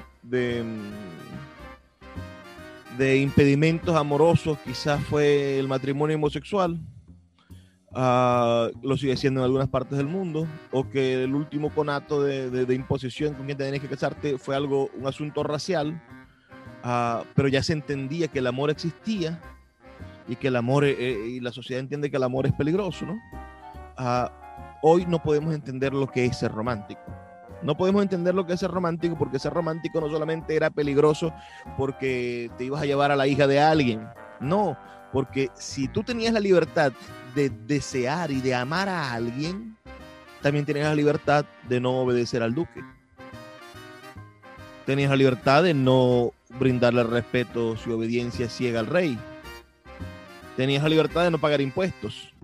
de 2.99 3.17
impedimentos 3.17 3.97
amorosos 3.97 4.59
quizás 4.65 5.03
fue 5.05 5.59
el 5.59 5.69
matrimonio 5.69 6.17
homosexual, 6.17 6.79
Ah, 7.95 8.71
lo 8.83 8.97
sigue 8.97 9.17
siendo 9.17 9.41
en 9.41 9.45
algunas 9.45 9.69
partes 9.69 9.99
del 9.99 10.07
mundo, 10.07 10.47
o 10.71 10.89
que 10.89 11.25
el 11.25 11.35
último 11.35 11.71
conato 11.71 12.23
de, 12.23 12.75
imposición 12.75 13.35
con 13.35 13.45
quien 13.45 13.59
tenías 13.59 13.83
que 13.83 13.89
casarte 13.89 14.39
fue 14.39 14.57
algo, 14.57 14.91
un 14.99 15.07
asunto 15.07 15.43
racial, 15.43 16.01
uh, 16.85 17.25
pero 17.35 17.49
ya 17.49 17.63
se 17.63 17.75
entendía 17.75 18.29
que 18.29 18.39
el 18.39 18.47
amor 18.47 18.71
existía 18.71 19.41
y 20.27 20.37
que 20.37 20.49
el 20.49 20.57
amor, 20.57 20.85
eh, 20.85 20.97
eh, 20.99 21.29
y 21.29 21.41
la 21.41 21.53
sociedad 21.53 21.81
entiende 21.81 22.11
que 22.11 22.17
el 22.17 22.23
amor 22.23 22.47
es 22.47 22.55
peligroso, 22.55 23.05
¿no? 23.05 23.15
Uh, 23.99 24.29
hoy 24.83 25.05
no 25.05 25.23
podemos 25.23 25.55
entender 25.55 25.93
lo 25.93 26.07
que 26.07 26.25
es 26.25 26.39
ser 26.39 26.53
romántico. 26.53 27.03
No 27.63 27.77
podemos 27.77 28.03
entender 28.03 28.35
lo 28.35 28.47
que 28.47 28.55
es 28.55 28.61
ser 28.61 28.71
romántico 28.71 29.17
porque 29.17 29.39
ser 29.39 29.53
romántico 29.53 30.01
no 30.01 30.09
solamente 30.09 30.57
era 30.57 30.71
peligroso 30.71 31.33
porque 31.77 32.51
te 32.57 32.65
ibas 32.65 32.83
a 32.83 32.87
llevar 32.87 33.13
a 33.13 33.17
la 33.17 33.27
hija 33.27 33.47
de 33.47 33.61
alguien, 33.61 34.09
no, 34.41 34.77
porque 35.13 35.51
si 35.55 35.87
tú 35.87 36.03
tenías 36.03 36.33
la 36.33 36.41
libertad 36.41 36.93
de 37.35 37.51
desear 37.51 38.31
y 38.31 38.41
de 38.41 38.55
amar 38.55 38.89
a 38.89 39.13
alguien, 39.13 39.77
también 40.43 40.67
tenías 40.67 40.89
la 40.89 40.95
libertad 40.95 41.45
de 41.69 41.81
no 41.81 42.01
obedecer 42.01 42.43
al 42.43 42.55
duque. 42.55 42.83
Tenías 44.85 45.11
la 45.11 45.17
libertad 45.17 45.63
de 45.63 45.75
no 45.75 46.33
brindarle 46.59 47.05
respeto 47.05 47.77
y 47.87 47.91
obediencia 47.91 48.49
ciega 48.49 48.81
al 48.81 48.87
rey. 48.87 49.17
Tenías 50.57 50.83
la 50.83 50.89
libertad 50.89 51.25
de 51.25 51.31
no 51.31 51.39
pagar 51.39 51.61
impuestos. 51.61 52.35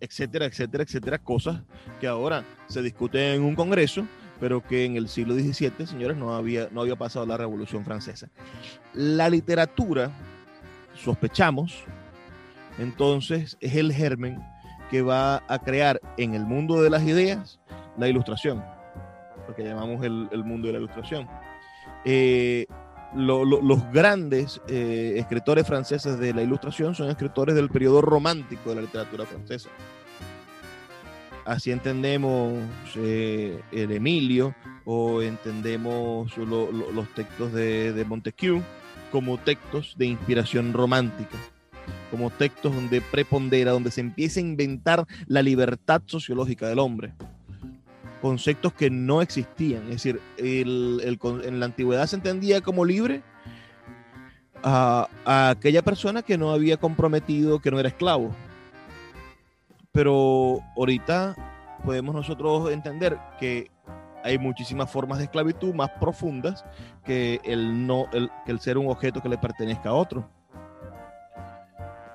Etcétera, 0.00 0.46
etcétera, 0.46 0.84
etcétera. 0.84 1.18
Cosas 1.18 1.62
que 2.00 2.06
ahora 2.06 2.44
se 2.66 2.82
discuten 2.82 3.22
en 3.22 3.42
un 3.42 3.54
congreso, 3.54 4.06
pero 4.38 4.62
que 4.62 4.84
en 4.84 4.96
el 4.96 5.08
siglo 5.08 5.34
XVII, 5.34 5.86
señores, 5.86 6.16
no 6.16 6.34
había, 6.34 6.68
no 6.70 6.82
había 6.82 6.96
pasado 6.96 7.24
la 7.24 7.36
Revolución 7.36 7.84
Francesa. 7.84 8.28
La 8.92 9.30
literatura, 9.30 10.10
sospechamos, 10.94 11.84
entonces 12.78 13.56
es 13.60 13.74
el 13.76 13.92
germen 13.92 14.40
que 14.90 15.02
va 15.02 15.42
a 15.48 15.58
crear 15.58 16.00
en 16.18 16.34
el 16.34 16.44
mundo 16.44 16.82
de 16.82 16.90
las 16.90 17.02
ideas 17.02 17.58
la 17.96 18.08
ilustración, 18.08 18.62
lo 19.48 19.54
que 19.54 19.64
llamamos 19.64 20.04
el, 20.04 20.44
mundo 20.44 20.66
de 20.66 20.74
la 20.74 20.78
ilustración. 20.80 21.28
Eh, 22.04 22.66
los 23.14 23.92
grandes 23.92 24.60
eh, 24.68 25.14
escritores 25.16 25.66
franceses 25.66 26.18
de 26.18 26.32
la 26.32 26.42
ilustración 26.42 26.94
son 26.94 27.10
escritores 27.10 27.54
del 27.54 27.68
periodo 27.68 28.00
romántico 28.00 28.70
de 28.70 28.76
la 28.76 28.82
literatura 28.82 29.26
francesa. 29.26 29.68
Así 31.44 31.72
entendemos 31.72 32.52
eh, 32.96 33.60
el 33.72 33.92
Emilio 33.92 34.54
o 34.84 35.22
entendemos 35.22 36.36
los 36.36 37.08
textos 37.14 37.52
de, 37.52 37.92
de 37.92 38.04
Montesquieu 38.04 38.62
como 39.10 39.38
textos 39.38 39.94
de 39.98 40.06
inspiración 40.06 40.72
romántica 40.72 41.36
como 42.10 42.28
textos 42.30 42.74
donde 42.74 43.00
prepondera, 43.00 43.72
donde 43.72 43.90
se 43.90 44.02
empieza 44.02 44.38
a 44.38 44.42
inventar 44.42 45.06
la 45.26 45.42
libertad 45.42 46.02
sociológica 46.04 46.68
del 46.68 46.78
hombre. 46.78 47.14
Conceptos 48.20 48.74
que 48.74 48.90
no 48.90 49.22
existían. 49.22 49.84
Es 49.84 50.02
decir, 50.02 50.20
en 50.36 51.58
la 51.58 51.66
antigüedad 51.66 52.06
se 52.06 52.16
entendía 52.16 52.60
como 52.60 52.84
libre 52.84 53.22
a, 54.62 55.08
aquella 55.50 55.82
persona 55.82 56.22
que 56.22 56.36
no 56.36 56.52
había 56.52 56.76
comprometido, 56.76 57.60
que 57.60 57.70
no 57.70 57.80
era 57.80 57.88
esclavo. 57.88 58.30
Pero 59.90 60.60
ahorita 60.76 61.34
podemos 61.84 62.14
nosotros 62.14 62.70
entender 62.70 63.18
que 63.40 63.70
hay 64.22 64.38
muchísimas 64.38 64.90
formas 64.90 65.18
de 65.18 65.24
esclavitud 65.24 65.74
más 65.74 65.90
profundas 65.98 66.64
que 67.04 67.40
el, 67.44 67.86
no, 67.86 68.06
que 68.10 68.52
el 68.52 68.60
ser 68.60 68.78
un 68.78 68.88
objeto 68.88 69.20
que 69.20 69.28
le 69.28 69.38
pertenezca 69.38 69.88
a 69.88 69.94
otro 69.94 70.28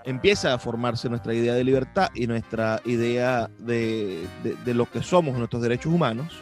empieza 0.08 0.54
a 0.54 0.58
formarse 0.58 1.10
nuestra 1.10 1.34
idea 1.34 1.54
de 1.54 1.65
libertad 1.65 2.08
y 2.15 2.28
nuestra 2.28 2.82
idea 2.86 3.50
de, 3.60 4.26
lo 4.65 4.89
que 4.89 5.04
somos 5.04 5.38
nuestros 5.38 5.62
derechos 5.62 5.93
humanos 5.93 6.34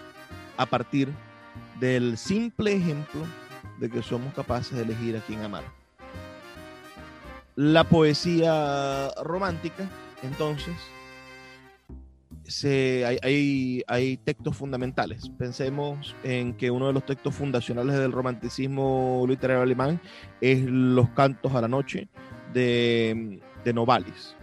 a 0.56 0.68
partir 0.68 1.10
del 1.80 2.16
simple 2.16 2.74
ejemplo 2.76 3.22
de 3.80 3.90
que 3.90 4.04
somos 4.04 4.32
capaces 4.36 4.78
de 4.78 4.84
elegir 4.84 5.18
a 5.18 5.20
quién 5.22 5.42
amar. 5.42 5.64
La 7.56 7.84
poesía 7.86 9.10
romántica, 9.24 9.90
entonces, 10.22 10.76
hay, 13.04 13.82
hay, 13.88 14.18
textos 14.18 14.56
fundamentales. 14.56 15.28
Pensemos 15.40 16.16
en 16.24 16.54
que 16.54 16.70
uno 16.70 16.86
de 16.86 16.94
los 16.94 17.04
textos 17.04 17.34
fundacionales 17.34 17.98
del 17.98 18.12
romanticismo 18.12 19.26
literario 19.28 19.64
alemán 19.64 20.00
es 20.40 20.64
Los 20.66 21.10
cantos 21.10 21.56
a 21.56 21.62
la 21.62 21.68
noche 21.68 22.10
de 22.54 23.42
de 23.66 23.74
Novalis. 23.74 24.36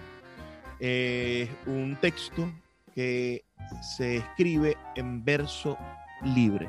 Es 0.79 1.49
un 1.67 1.97
texto 2.01 2.53
que 2.95 3.45
se 3.97 4.17
escribe 4.17 4.77
en 4.97 5.25
verso 5.25 5.79
libre. 6.23 6.69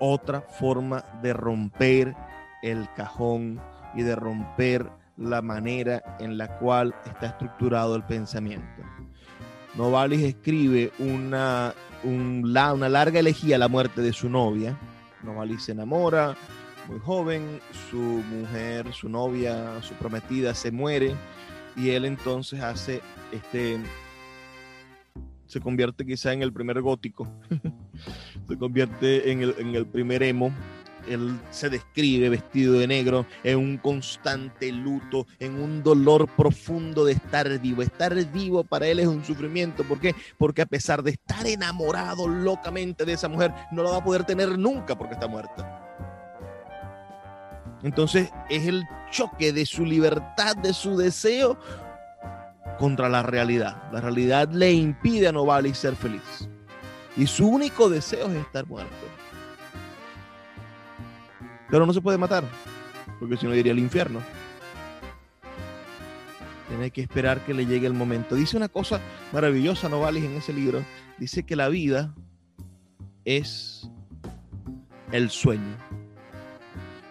Otra 0.00 0.42
forma 0.42 1.04
de 1.22 1.32
romper 1.32 2.14
el 2.62 2.88
cajón 2.94 3.60
y 3.94 4.02
de 4.02 4.16
romper 4.16 4.90
la 5.16 5.40
manera 5.40 6.16
en 6.18 6.36
la 6.36 6.58
cual 6.58 6.94
está 7.06 7.28
estructurado 7.28 7.94
el 7.94 8.02
pensamiento. 8.02 8.82
Novalis 9.76 10.22
escribe 10.22 10.92
una, 10.98 11.72
una 12.02 12.88
larga 12.88 13.20
elegía 13.20 13.56
a 13.56 13.60
la 13.60 13.68
muerte 13.68 14.02
de 14.02 14.12
su 14.12 14.28
novia. 14.28 14.76
Novalis 15.22 15.64
se 15.64 15.72
enamora, 15.72 16.36
muy 16.88 16.98
joven, 17.00 17.60
su 17.90 17.96
mujer, 17.96 18.92
su 18.92 19.08
novia, 19.08 19.80
su 19.82 19.94
prometida 19.94 20.54
se 20.54 20.70
muere 20.70 21.14
y 21.76 21.90
él 21.90 22.04
entonces 22.04 22.60
hace 22.60 23.00
este 23.32 23.78
se 25.46 25.60
convierte 25.60 26.04
quizá 26.04 26.32
en 26.32 26.42
el 26.42 26.52
primer 26.52 26.80
gótico, 26.80 27.28
se 28.48 28.56
convierte 28.56 29.30
en 29.30 29.42
el, 29.42 29.54
en 29.58 29.74
el 29.74 29.86
primer 29.86 30.22
emo 30.22 30.52
él 31.08 31.38
se 31.50 31.70
describe 31.70 32.28
vestido 32.28 32.74
de 32.74 32.86
negro 32.86 33.26
en 33.42 33.58
un 33.58 33.76
constante 33.76 34.70
luto, 34.72 35.26
en 35.38 35.60
un 35.60 35.82
dolor 35.82 36.28
profundo 36.28 37.04
de 37.04 37.12
estar 37.12 37.58
vivo. 37.60 37.82
Estar 37.82 38.14
vivo 38.32 38.64
para 38.64 38.86
él 38.86 39.00
es 39.00 39.06
un 39.06 39.24
sufrimiento. 39.24 39.84
¿Por 39.84 40.00
qué? 40.00 40.14
Porque 40.38 40.62
a 40.62 40.66
pesar 40.66 41.02
de 41.02 41.12
estar 41.12 41.46
enamorado 41.46 42.28
locamente 42.28 43.04
de 43.04 43.12
esa 43.12 43.28
mujer, 43.28 43.52
no 43.72 43.82
la 43.82 43.90
va 43.90 43.96
a 43.98 44.04
poder 44.04 44.24
tener 44.24 44.58
nunca 44.58 44.96
porque 44.96 45.14
está 45.14 45.26
muerta. 45.26 45.83
Entonces 47.84 48.30
es 48.48 48.66
el 48.66 48.88
choque 49.10 49.52
de 49.52 49.66
su 49.66 49.84
libertad, 49.84 50.56
de 50.56 50.72
su 50.72 50.96
deseo 50.96 51.58
contra 52.78 53.10
la 53.10 53.22
realidad. 53.22 53.90
La 53.92 54.00
realidad 54.00 54.48
le 54.50 54.72
impide 54.72 55.28
a 55.28 55.32
Novalis 55.32 55.76
ser 55.76 55.94
feliz. 55.94 56.48
Y 57.16 57.26
su 57.26 57.46
único 57.46 57.90
deseo 57.90 58.28
es 58.30 58.36
estar 58.36 58.66
muerto. 58.66 58.94
Pero 61.70 61.84
no 61.84 61.92
se 61.92 62.00
puede 62.00 62.16
matar, 62.16 62.44
porque 63.20 63.36
si 63.36 63.46
no 63.46 63.54
iría 63.54 63.72
al 63.72 63.78
infierno. 63.78 64.20
Tiene 66.68 66.90
que 66.90 67.02
esperar 67.02 67.40
que 67.44 67.52
le 67.52 67.66
llegue 67.66 67.86
el 67.86 67.92
momento. 67.92 68.34
Dice 68.34 68.56
una 68.56 68.68
cosa 68.68 68.98
maravillosa 69.30 69.90
Novalis 69.90 70.24
en 70.24 70.36
ese 70.36 70.54
libro. 70.54 70.82
Dice 71.18 71.44
que 71.44 71.54
la 71.54 71.68
vida 71.68 72.14
es 73.26 73.88
el 75.12 75.28
sueño. 75.30 75.76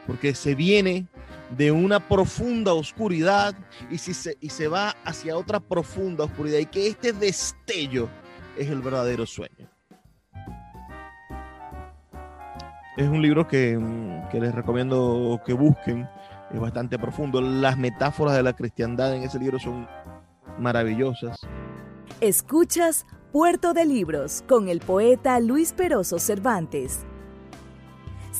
Porque 0.07 0.35
se 0.35 0.55
viene 0.55 1.07
de 1.57 1.71
una 1.71 2.07
profunda 2.07 2.73
oscuridad 2.73 3.55
y, 3.89 3.97
se, 3.97 4.37
y 4.39 4.49
se 4.49 4.67
va 4.67 4.95
hacia 5.05 5.37
otra 5.37 5.59
profunda 5.59 6.25
oscuridad. 6.25 6.59
Y 6.59 6.65
que 6.65 6.87
este 6.87 7.13
destello 7.13 8.09
es 8.57 8.69
el 8.69 8.81
verdadero 8.81 9.25
sueño. 9.25 9.69
Es 12.95 13.07
un 13.07 13.21
libro 13.21 13.47
que, 13.47 13.79
que, 14.31 14.39
les 14.39 14.53
recomiendo 14.53 15.41
que 15.45 15.53
busquen. 15.53 16.07
Es 16.53 16.59
bastante 16.59 16.99
profundo. 16.99 17.41
Las 17.41 17.77
metáforas 17.77 18.35
de 18.35 18.43
la 18.43 18.53
cristiandad 18.53 19.15
en 19.15 19.23
ese 19.23 19.39
libro 19.39 19.57
son 19.57 19.87
maravillosas. 20.59 21.39
Escuchas 22.21 23.05
Puerto 23.31 23.73
de 23.73 23.85
Libros 23.85 24.43
con 24.47 24.69
el 24.69 24.79
poeta 24.79 25.39
Luis 25.39 25.73
Peroso 25.73 26.19
Cervantes. 26.19 27.03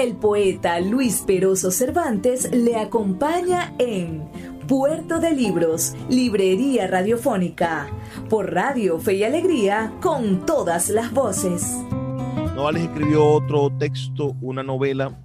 El 0.00 0.16
poeta 0.16 0.80
Luis 0.80 1.24
Peroso 1.26 1.70
Cervantes 1.70 2.50
le 2.52 2.76
acompaña 2.76 3.74
en 3.78 4.24
Puerto 4.66 5.20
de 5.20 5.32
Libros, 5.32 5.94
Librería 6.08 6.86
Radiofónica, 6.86 7.86
por 8.30 8.50
Radio 8.54 8.98
Fe 8.98 9.16
y 9.16 9.24
Alegría, 9.24 9.92
con 10.00 10.46
todas 10.46 10.88
las 10.88 11.12
voces. 11.12 11.76
Novales 12.56 12.84
escribió 12.84 13.26
otro 13.26 13.70
texto, 13.78 14.34
una 14.40 14.62
novela, 14.62 15.20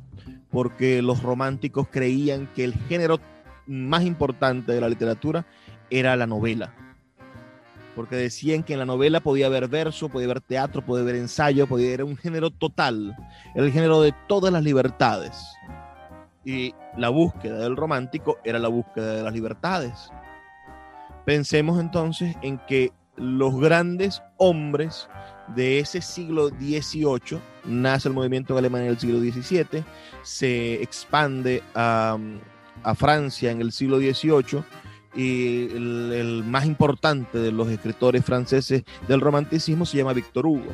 porque 0.52 1.02
los 1.02 1.24
románticos 1.24 1.88
creían 1.90 2.50
que 2.54 2.66
el 2.66 2.74
género 2.74 3.22
más 3.68 4.04
importante 4.04 4.74
de 4.74 4.82
la 4.82 4.90
literatura 4.90 5.46
era 5.90 6.18
la 6.18 6.28
novela. 6.28 6.85
Porque 7.96 8.16
decían 8.16 8.64
que 8.64 8.74
en 8.74 8.80
la 8.80 8.86
novela 8.86 9.22
podía 9.22 9.46
haber 9.48 9.68
verso, 9.68 10.10
podía 10.10 10.26
haber 10.26 10.42
teatro, 10.42 10.86
podía 10.86 11.04
haber 11.04 11.16
ensayo, 11.16 11.68
podía 11.68 11.88
haber 11.88 12.04
un 12.04 12.18
género 12.18 12.52
total, 12.52 13.16
el 13.56 13.72
género 13.72 14.02
de 14.02 14.14
todas 14.28 14.52
las 14.52 14.64
libertades. 14.64 15.34
Y 16.44 16.76
la 16.98 17.10
búsqueda 17.10 17.60
del 17.60 17.76
romántico 17.76 18.38
era 18.44 18.60
la 18.60 18.68
búsqueda 18.68 19.16
de 19.16 19.24
las 19.24 19.34
libertades. 19.34 20.12
Pensemos 21.26 21.80
entonces 21.80 22.36
en 22.42 22.60
que 22.68 22.92
los 23.18 23.60
grandes 23.60 24.22
hombres 24.38 25.08
de 25.56 25.80
ese 25.80 26.02
siglo 26.02 26.50
XVIII, 26.50 27.40
nace 27.66 28.08
el 28.08 28.14
movimiento 28.14 28.54
en 28.54 28.60
Alemania 28.60 28.88
en 28.88 28.92
el 28.92 29.00
siglo 29.00 29.20
XVII, 29.20 29.84
se 30.24 30.82
expande 30.82 31.64
a, 31.74 32.18
Francia 32.96 33.50
en 33.50 33.62
el 33.62 33.72
siglo 33.72 33.98
XVIII 33.98 34.64
y 35.16 35.68
el, 35.74 36.44
más 36.46 36.66
importante 36.66 37.38
de 37.38 37.52
los 37.52 37.70
escritores 37.70 38.24
franceses 38.26 38.84
del 39.08 39.22
romanticismo 39.22 39.86
se 39.86 39.98
llama 39.98 40.14
Víctor 40.14 40.46
Hugo. 40.46 40.72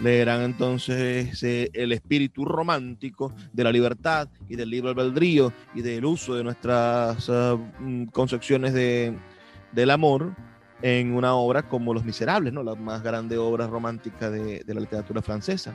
Leerán 0.00 0.42
entonces 0.42 1.42
el 1.42 1.92
espíritu 1.92 2.44
romántico 2.44 3.32
de 3.52 3.64
la 3.64 3.72
libertad 3.72 4.28
y 4.48 4.54
del 4.54 4.70
libre 4.70 4.90
albedrío 4.90 5.52
y 5.74 5.80
del 5.80 6.04
uso 6.04 6.34
de 6.34 6.44
nuestras 6.44 7.28
ah, 7.30 7.56
mm, 7.80 8.04
concepciones 8.06 8.74
de, 8.74 9.16
del 9.72 9.90
amor 9.90 10.34
en 10.82 11.14
una 11.14 11.34
obra 11.34 11.62
como 11.62 11.94
Los 11.94 12.04
Miserables, 12.04 12.52
¿no? 12.52 12.62
la 12.62 12.74
más 12.74 13.02
grande 13.02 13.38
obra 13.38 13.66
romántica 13.66 14.30
de, 14.30 14.62
la 14.66 14.80
literatura 14.80 15.22
francesa. 15.22 15.74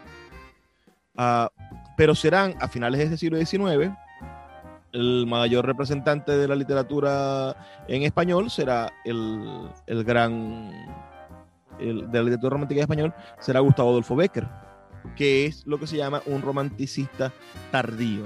Ah, 1.17 1.51
pero 1.97 2.13
serán 2.15 2.55
a 2.59 2.67
finales 2.67 3.09
de 3.09 3.17
siglo 3.17 3.37
XIX, 3.37 3.91
el 4.93 5.25
mayor 5.27 5.65
representante 5.65 6.37
de 6.37 6.47
la 6.47 6.55
literatura 6.55 7.83
en 7.87 8.03
español 8.03 8.49
será 8.49 8.91
el, 9.05 9.69
el 9.87 10.03
gran, 10.03 10.71
el, 11.79 12.09
de 12.11 12.17
la 12.17 12.23
literatura 12.23 12.51
romántica 12.51 12.79
en 12.79 12.83
español, 12.83 13.13
será 13.39 13.59
Gustavo 13.59 13.91
Adolfo 13.91 14.15
Becker, 14.15 14.47
que 15.15 15.45
es 15.45 15.65
lo 15.65 15.79
que 15.79 15.87
se 15.87 15.97
llama 15.97 16.21
un 16.25 16.41
romanticista 16.41 17.31
tardío, 17.71 18.23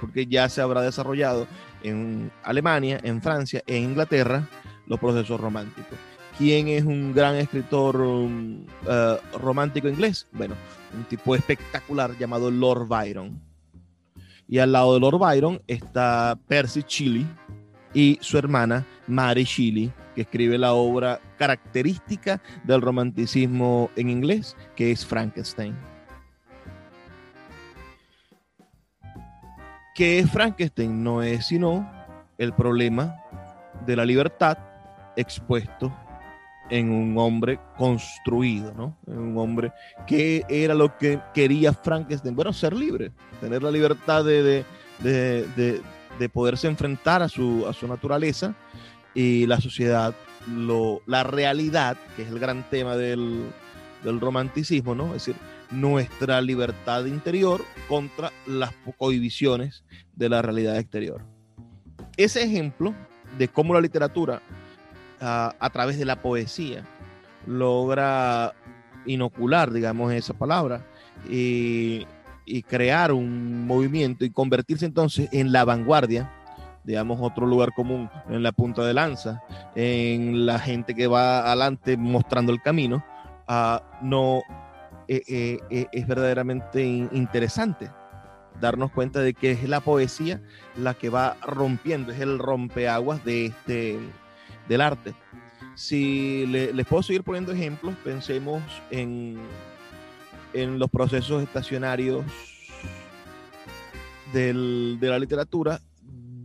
porque 0.00 0.26
ya 0.26 0.48
se 0.48 0.60
habrá 0.60 0.82
desarrollado 0.82 1.46
en 1.82 2.30
Alemania, 2.42 3.00
en 3.02 3.22
Francia 3.22 3.62
e 3.66 3.78
Inglaterra 3.78 4.48
los 4.86 4.98
procesos 4.98 5.40
románticos. 5.40 5.98
¿Quién 6.36 6.68
es 6.68 6.84
un 6.84 7.12
gran 7.12 7.34
escritor 7.34 7.96
um, 8.00 8.64
uh, 8.86 9.38
romántico 9.38 9.88
inglés? 9.88 10.28
Bueno, 10.30 10.54
un 10.96 11.02
tipo 11.04 11.34
espectacular 11.34 12.16
llamado 12.16 12.48
Lord 12.50 12.86
Byron. 12.86 13.47
Y 14.48 14.58
al 14.58 14.72
lado 14.72 14.94
de 14.94 15.00
Lord 15.00 15.18
Byron 15.18 15.60
está 15.66 16.38
Percy 16.48 16.82
Shelley 16.88 17.26
y 17.92 18.18
su 18.22 18.38
hermana 18.38 18.86
Mary 19.06 19.44
Shelley, 19.44 19.92
que 20.14 20.22
escribe 20.22 20.56
la 20.56 20.72
obra 20.72 21.20
característica 21.36 22.40
del 22.64 22.80
romanticismo 22.80 23.90
en 23.94 24.08
inglés, 24.08 24.56
que 24.74 24.90
es 24.90 25.04
Frankenstein. 25.04 25.76
¿Qué 29.94 30.20
es 30.20 30.30
Frankenstein? 30.30 31.04
No 31.04 31.22
es 31.22 31.46
sino 31.46 31.90
el 32.38 32.52
problema 32.54 33.16
de 33.84 33.96
la 33.96 34.06
libertad 34.06 34.56
expuesto 35.16 35.92
en 36.70 36.90
un 36.90 37.16
hombre 37.18 37.58
construido, 37.76 38.72
¿no? 38.74 38.96
En 39.06 39.18
un 39.18 39.38
hombre 39.38 39.72
que 40.06 40.44
era 40.48 40.74
lo 40.74 40.96
que 40.96 41.20
quería 41.34 41.72
Frankenstein. 41.72 42.34
Bueno, 42.34 42.52
ser 42.52 42.74
libre, 42.74 43.12
tener 43.40 43.62
la 43.62 43.70
libertad 43.70 44.24
de, 44.24 44.64
de, 45.02 46.28
poderse 46.32 46.66
enfrentar 46.66 47.22
a 47.22 47.28
su, 47.28 47.66
a 47.68 47.72
su 47.72 47.86
naturaleza 47.86 48.54
y 49.14 49.46
la 49.46 49.60
sociedad, 49.60 50.14
lo, 50.52 51.00
la 51.06 51.22
realidad, 51.22 51.96
que 52.16 52.22
es 52.22 52.28
el 52.28 52.38
gran 52.38 52.68
tema 52.68 52.96
del, 52.96 53.44
del 54.04 54.20
romanticismo, 54.20 54.94
¿no? 54.94 55.06
Es 55.14 55.24
decir, 55.26 55.36
nuestra 55.70 56.40
libertad 56.40 57.04
interior 57.04 57.64
contra 57.88 58.32
las 58.46 58.72
cohibiciones 58.96 59.84
de 60.14 60.28
la 60.28 60.42
realidad 60.42 60.78
exterior. 60.78 61.22
Ese 62.16 62.42
ejemplo 62.42 62.94
de 63.36 63.48
cómo 63.48 63.74
la 63.74 63.80
literatura 63.80 64.42
a, 65.20 65.54
a 65.58 65.70
través 65.70 65.98
de 65.98 66.04
la 66.04 66.20
poesía 66.20 66.84
logra 67.46 68.52
inocular, 69.06 69.72
digamos, 69.72 70.12
esa 70.12 70.34
palabra 70.34 70.84
y, 71.28 72.06
y 72.44 72.62
crear 72.62 73.12
un 73.12 73.66
movimiento 73.66 74.24
y 74.24 74.30
convertirse 74.30 74.86
entonces 74.86 75.28
en 75.32 75.52
la 75.52 75.64
vanguardia 75.64 76.30
digamos, 76.84 77.18
otro 77.20 77.46
lugar 77.46 77.74
común 77.74 78.08
en 78.30 78.42
la 78.42 78.50
punta 78.50 78.82
de 78.82 78.94
lanza, 78.94 79.42
en 79.74 80.46
la 80.46 80.58
gente 80.58 80.94
que 80.94 81.06
va 81.06 81.40
adelante 81.40 81.98
mostrando 81.98 82.50
el 82.50 82.62
camino, 82.62 83.04
uh, 83.46 83.78
no 84.00 84.42
eh, 85.06 85.22
eh, 85.28 85.58
eh, 85.68 85.86
es 85.92 86.06
verdaderamente 86.06 86.82
interesante 86.82 87.90
darnos 88.60 88.90
cuenta 88.90 89.20
de 89.20 89.34
que 89.34 89.52
es 89.52 89.68
la 89.68 89.80
poesía 89.80 90.40
la 90.76 90.94
que 90.94 91.10
va 91.10 91.36
rompiendo, 91.42 92.10
es 92.10 92.20
el 92.20 92.38
rompeaguas 92.38 93.22
de 93.24 93.46
este, 93.46 93.98
del 94.68 94.80
arte. 94.80 95.14
Si 95.74 96.46
le, 96.46 96.72
les 96.72 96.86
puedo 96.86 97.02
seguir 97.02 97.22
poniendo 97.22 97.52
ejemplos, 97.52 97.94
pensemos 98.04 98.62
en, 98.90 99.38
en 100.52 100.78
los 100.78 100.90
procesos 100.90 101.42
estacionarios 101.42 102.24
del, 104.32 104.98
de 105.00 105.08
la 105.08 105.18
literatura 105.18 105.80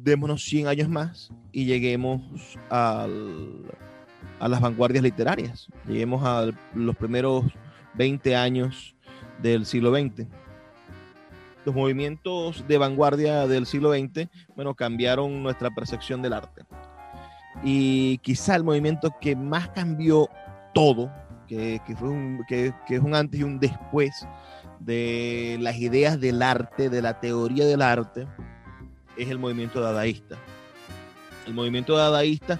démonos 0.03 0.43
100 0.43 0.67
años 0.67 0.89
más 0.89 1.31
y 1.51 1.65
lleguemos 1.65 2.21
al, 2.69 3.63
a 4.39 4.47
las 4.47 4.59
vanguardias 4.59 5.03
literarias, 5.03 5.67
lleguemos 5.87 6.23
a 6.25 6.49
los 6.75 6.95
primeros 6.95 7.45
20 7.95 8.35
años 8.35 8.95
del 9.41 9.65
siglo 9.65 9.93
XX. 9.95 10.27
Los 11.65 11.73
movimientos 11.73 12.67
de 12.67 12.77
vanguardia 12.77 13.47
del 13.47 13.65
siglo 13.65 13.93
XX, 13.93 14.27
bueno, 14.55 14.75
cambiaron 14.75 15.41
nuestra 15.41 15.71
percepción 15.71 16.21
del 16.21 16.33
arte. 16.33 16.63
Y 17.63 18.17
quizá 18.19 18.55
el 18.55 18.63
movimiento 18.63 19.13
que 19.21 19.35
más 19.35 19.69
cambió 19.69 20.29
todo, 20.73 21.11
que, 21.47 21.81
que 21.85 21.95
fue 21.95 22.09
un, 22.09 22.43
que, 22.47 22.73
es 22.89 22.99
un 22.99 23.13
antes 23.13 23.39
y 23.39 23.43
un 23.43 23.59
después 23.59 24.27
de 24.79 25.57
las 25.61 25.77
ideas 25.77 26.19
del 26.19 26.41
arte, 26.41 26.89
de 26.89 27.01
la 27.01 27.19
teoría 27.19 27.65
del 27.65 27.81
arte, 27.81 28.27
es 29.17 29.29
el 29.29 29.39
movimiento 29.39 29.81
dadaísta. 29.81 30.37
El 31.45 31.53
movimiento 31.53 31.95
dadaísta 31.95 32.59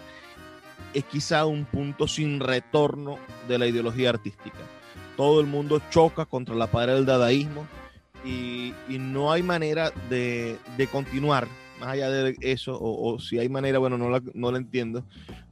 es 0.94 1.04
quizá 1.06 1.46
un 1.46 1.66
punto 1.66 2.08
sin 2.08 2.40
retorno 2.40 3.18
de 3.48 3.58
la 3.58 3.68
ideología 3.68 4.10
artística. 4.10 4.60
Todo 5.18 5.42
el 5.42 5.48
mundo 5.48 5.82
choca 5.90 6.26
contra 6.26 6.56
la 6.56 6.68
pared 6.68 6.94
del 6.94 7.06
dadaísmo 7.06 7.66
y, 8.24 8.74
y 8.88 9.00
no 9.00 9.32
hay 9.32 9.44
manera 9.44 9.92
de, 10.10 10.58
de, 10.78 10.88
continuar 10.88 11.48
más 11.80 11.90
allá 11.90 12.10
de 12.10 12.36
eso, 12.42 12.78
o, 12.80 13.20
si 13.20 13.40
hay 13.40 13.50
manera, 13.50 13.80
bueno, 13.80 13.98
no 13.98 14.10
la, 14.10 14.22
no 14.34 14.56
entiendo. 14.56 15.04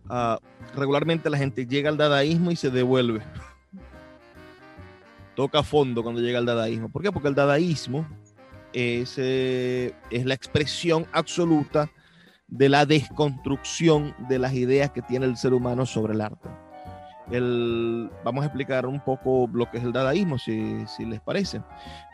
Uh, 0.10 0.38
regularmente 0.76 1.30
la 1.30 1.38
gente 1.38 1.66
llega 1.66 1.90
al 1.90 1.98
dadaísmo 1.98 2.52
y 2.52 2.56
se 2.56 2.70
devuelve. 2.70 3.22
Toca 5.36 5.64
fondo 5.64 6.04
cuando 6.04 6.22
llega 6.22 6.40
al 6.40 6.46
dadaísmo. 6.46 6.90
¿Por 6.90 7.02
qué? 7.02 7.12
Porque 7.12 7.30
el 7.30 7.36
dadaísmo 7.36 8.08
es, 8.74 9.16
eh, 9.18 9.94
es 10.10 10.26
la 10.26 10.34
expresión 10.34 11.06
absoluta 11.14 11.90
de 12.48 12.68
la 12.68 12.86
desconstrucción 12.86 14.14
de 14.28 14.40
las 14.40 14.54
ideas 14.54 14.92
que 14.92 15.02
tiene 15.02 15.26
el 15.26 15.38
ser 15.38 15.54
humano 15.54 15.86
sobre 15.86 16.14
el 16.14 16.22
arte. 16.22 16.50
El, 17.30 18.10
vamos 18.24 18.44
a 18.44 18.48
explicar 18.48 18.86
un 18.86 19.00
poco 19.00 19.50
lo 19.54 19.70
que 19.70 19.78
es 19.78 19.84
el 19.84 19.92
dadaísmo, 19.92 20.38
si, 20.38 20.86
si 20.88 21.06
les 21.06 21.22
parece. 21.22 21.60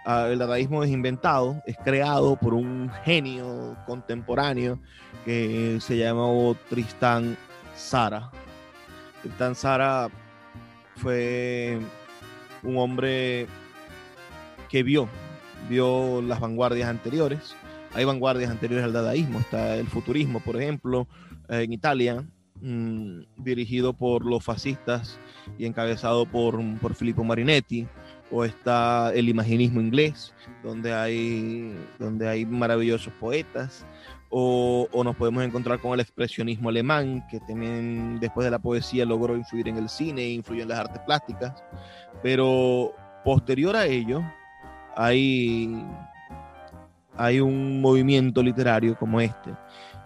Uh, 0.06 0.28
el 0.32 0.39
dadaísmo 0.39 0.84
es 0.84 0.91
inventado, 0.91 1.62
es 1.65 1.78
creado 1.78 2.36
por 2.36 2.54
un 2.54 2.91
genio 3.04 3.78
contemporáneo 3.86 4.80
que 5.26 5.80
se 5.82 5.98
llamó 5.98 6.56
Tristán 6.70 7.38
Sara. 7.76 8.30
Tristán 9.22 9.56
Sara 9.56 10.10
fue 10.98 11.80
un 12.63 12.78
hombre 12.78 13.48
que 14.70 14.84
vio 14.84 15.08
vio 15.70 16.22
las 16.22 16.39
vanguardias 16.39 16.89
anteriores. 16.89 17.56
Hay 17.93 18.06
vanguardias 18.06 18.52
anteriores 18.52 18.86
al 18.86 18.93
dadaísmo, 18.93 19.39
está 19.39 19.76
el 19.76 19.88
futurismo, 19.88 20.39
por 20.39 20.62
ejemplo, 20.62 21.08
en 21.50 21.74
Italia, 21.74 22.24
mmm, 22.62 23.22
dirigido 23.38 23.93
por 23.93 24.26
los 24.26 24.43
fascistas 24.43 25.20
y 25.58 25.65
encabezado 25.65 26.26
por, 26.26 26.60
por 26.80 26.93
Filippo 26.96 27.24
Marinetti, 27.24 27.88
o 28.32 28.43
está 28.43 29.13
el 29.13 29.30
imaginismo 29.30 29.80
inglés, 29.80 30.34
donde 30.63 30.93
hay, 30.93 31.74
donde 31.98 32.28
hay 32.28 32.46
maravillosos 32.46 33.13
poetas, 33.20 33.86
o, 34.30 34.88
o, 34.91 35.04
nos 35.04 35.15
podemos 35.15 35.43
encontrar 35.43 35.80
con 35.80 35.93
el 35.93 36.02
expresionismo 36.02 36.67
alemán, 36.67 37.26
que 37.30 37.39
también 37.39 38.20
después 38.20 38.43
de 38.43 38.52
la 38.52 38.60
poesía 38.60 39.06
logró 39.06 39.38
influir 39.38 39.70
en 39.70 39.78
el 39.78 39.88
cine 39.88 40.24
e 40.24 40.34
influyó 40.34 40.63
en 40.63 40.70
las 40.70 40.80
artes 40.80 41.02
plásticas, 41.06 41.63
pero 42.22 42.93
posterior 43.24 43.76
a 43.76 43.86
ello, 43.86 44.22
hay, 44.96 45.86
hay 47.15 47.39
un 47.39 47.80
movimiento 47.80 48.43
literario 48.43 48.98
como 48.98 49.22
este, 49.22 49.52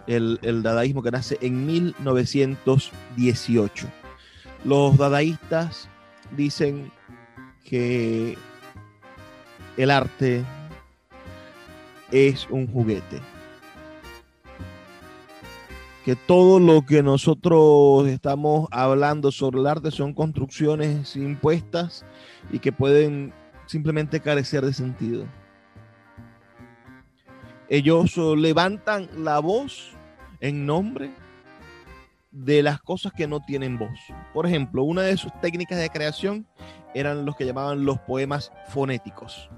el, 0.06 0.38
el 0.42 0.62
dadaísmo 0.62 1.02
que 1.02 1.10
nace 1.10 1.38
en 1.40 1.66
1918. 1.66 3.88
Los 4.64 4.96
dadaístas 4.96 5.88
dicen 6.36 6.92
que 7.64 8.38
el 9.76 9.90
arte 9.90 10.44
es 12.10 12.46
un 12.50 12.66
juguete. 12.66 13.20
Que 16.04 16.16
todo 16.16 16.58
lo 16.58 16.84
que 16.84 17.02
nosotros 17.02 18.08
estamos 18.08 18.68
hablando 18.70 19.30
sobre 19.30 19.60
el 19.60 19.66
arte 19.66 19.90
son 19.90 20.12
construcciones 20.12 21.16
impuestas 21.16 22.04
y 22.50 22.58
que 22.58 22.72
pueden 22.72 23.32
simplemente 23.66 24.20
carecer 24.20 24.64
de 24.64 24.72
sentido. 24.72 25.26
Ellos 27.72 28.18
levantan 28.18 29.08
la 29.24 29.38
voz 29.38 29.92
en 30.40 30.66
nombre 30.66 31.10
de 32.30 32.62
las 32.62 32.82
cosas 32.82 33.14
que 33.14 33.26
no 33.26 33.40
tienen 33.40 33.78
voz. 33.78 33.98
Por 34.34 34.44
ejemplo, 34.44 34.82
una 34.82 35.00
de 35.00 35.16
sus 35.16 35.32
técnicas 35.40 35.78
de 35.78 35.88
creación 35.88 36.46
eran 36.94 37.24
los 37.24 37.34
que 37.34 37.46
llamaban 37.46 37.86
los 37.86 37.98
poemas 38.00 38.52
fonéticos. 38.68 39.48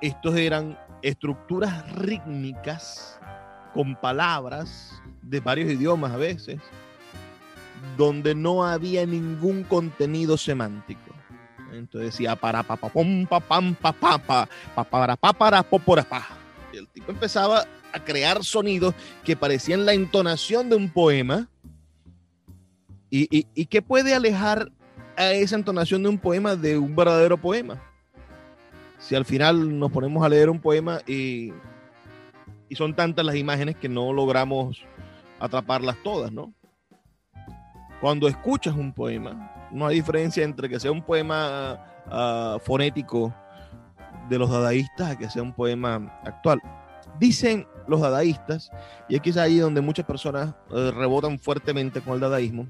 Estos 0.00 0.34
eran 0.36 0.78
estructuras 1.02 1.92
rítmicas 1.94 3.20
con 3.74 3.96
palabras 3.96 5.02
de 5.20 5.40
varios 5.40 5.70
idiomas 5.70 6.12
a 6.12 6.16
veces, 6.16 6.58
donde 7.98 8.34
no 8.34 8.64
había 8.64 9.04
ningún 9.04 9.62
contenido 9.62 10.38
semántico. 10.38 11.05
Entonces 11.72 12.12
decía 12.12 12.36
para 12.36 12.62
pa 12.62 12.76
pa 12.76 12.88
pom 12.88 13.26
pa 13.26 13.40
pam 13.40 13.74
pa 13.74 13.92
pa 13.92 14.18
pa 14.18 14.48
pa 14.74 14.84
para 14.84 15.16
pa 15.16 15.32
para 15.32 15.62
pa. 15.62 16.26
El 16.72 16.86
tipo 16.88 17.10
empezaba 17.10 17.64
a 17.92 18.00
crear 18.04 18.44
sonidos 18.44 18.94
que 19.24 19.36
parecían 19.36 19.86
la 19.86 19.94
entonación 19.94 20.68
de 20.68 20.76
un 20.76 20.90
poema. 20.90 21.48
¿Y, 23.10 23.28
y, 23.36 23.46
y 23.54 23.66
qué 23.66 23.82
puede 23.82 24.14
alejar 24.14 24.70
a 25.16 25.32
esa 25.32 25.56
entonación 25.56 26.02
de 26.02 26.08
un 26.08 26.18
poema 26.18 26.56
de 26.56 26.76
un 26.76 26.94
verdadero 26.94 27.38
poema? 27.38 27.80
Si 28.98 29.14
al 29.14 29.24
final 29.24 29.78
nos 29.78 29.90
ponemos 29.92 30.24
a 30.24 30.28
leer 30.28 30.50
un 30.50 30.60
poema 30.60 31.00
y, 31.06 31.52
y 32.68 32.74
son 32.74 32.94
tantas 32.94 33.24
las 33.24 33.36
imágenes 33.36 33.76
que 33.76 33.88
no 33.88 34.12
logramos 34.12 34.82
atraparlas 35.38 35.96
todas, 36.02 36.32
¿no? 36.32 36.52
Cuando 38.00 38.28
escuchas 38.28 38.74
un 38.74 38.92
poema, 38.92 39.50
no 39.70 39.86
hay 39.86 39.96
diferencia 39.96 40.44
entre 40.44 40.68
que 40.68 40.80
sea 40.80 40.92
un 40.92 41.02
poema 41.02 41.80
uh, 42.06 42.58
fonético 42.60 43.34
de 44.28 44.38
los 44.38 44.50
dadaístas 44.50 45.10
a 45.12 45.16
que 45.16 45.30
sea 45.30 45.42
un 45.42 45.52
poema 45.52 46.20
actual. 46.24 46.60
Dicen 47.18 47.66
los 47.86 48.00
dadaístas, 48.00 48.70
y 49.08 49.16
aquí 49.16 49.30
es 49.30 49.36
ahí 49.36 49.58
donde 49.58 49.80
muchas 49.80 50.04
personas 50.04 50.54
uh, 50.70 50.90
rebotan 50.90 51.38
fuertemente 51.38 52.00
con 52.00 52.14
el 52.14 52.20
dadaísmo, 52.20 52.66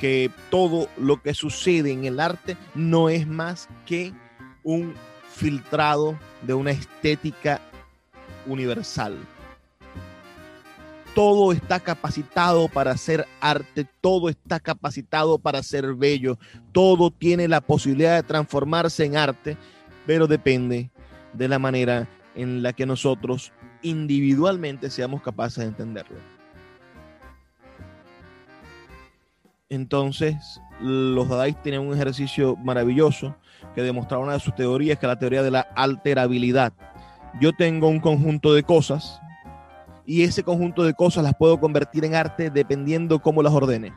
que 0.00 0.30
todo 0.50 0.88
lo 0.96 1.22
que 1.22 1.34
sucede 1.34 1.92
en 1.92 2.04
el 2.04 2.20
arte 2.20 2.56
no 2.74 3.08
es 3.08 3.26
más 3.26 3.68
que 3.86 4.12
un 4.62 4.94
filtrado 5.28 6.18
de 6.42 6.54
una 6.54 6.70
estética 6.72 7.60
universal 8.46 9.16
todo 11.14 11.52
está 11.52 11.80
capacitado 11.80 12.68
para 12.68 12.92
hacer 12.92 13.26
arte, 13.40 13.86
todo 14.00 14.28
está 14.28 14.60
capacitado 14.60 15.38
para 15.38 15.62
ser 15.62 15.94
bello, 15.94 16.38
todo 16.72 17.10
tiene 17.10 17.48
la 17.48 17.60
posibilidad 17.60 18.16
de 18.16 18.22
transformarse 18.22 19.04
en 19.04 19.16
arte, 19.16 19.56
pero 20.06 20.26
depende 20.26 20.90
de 21.32 21.48
la 21.48 21.58
manera 21.58 22.08
en 22.34 22.62
la 22.62 22.72
que 22.72 22.86
nosotros 22.86 23.52
individualmente 23.82 24.90
seamos 24.90 25.22
capaces 25.22 25.58
de 25.58 25.70
entenderlo. 25.70 26.18
Entonces, 29.68 30.60
los 30.80 31.28
dadaístas 31.28 31.62
tenían 31.62 31.86
un 31.86 31.94
ejercicio 31.94 32.56
maravilloso 32.56 33.36
que 33.74 33.82
demostraba 33.82 34.24
una 34.24 34.32
de 34.32 34.40
sus 34.40 34.54
teorías, 34.54 34.98
que 34.98 35.06
es 35.06 35.08
la 35.08 35.18
teoría 35.18 35.42
de 35.42 35.52
la 35.52 35.60
alterabilidad. 35.60 36.72
Yo 37.40 37.52
tengo 37.52 37.88
un 37.88 38.00
conjunto 38.00 38.52
de 38.52 38.64
cosas 38.64 39.20
y 40.10 40.24
ese 40.24 40.42
conjunto 40.42 40.82
de 40.82 40.92
cosas 40.92 41.22
las 41.22 41.36
puedo 41.36 41.60
convertir 41.60 42.04
en 42.04 42.16
arte 42.16 42.50
dependiendo 42.50 43.20
cómo 43.20 43.44
las 43.44 43.52
ordene. 43.52 43.92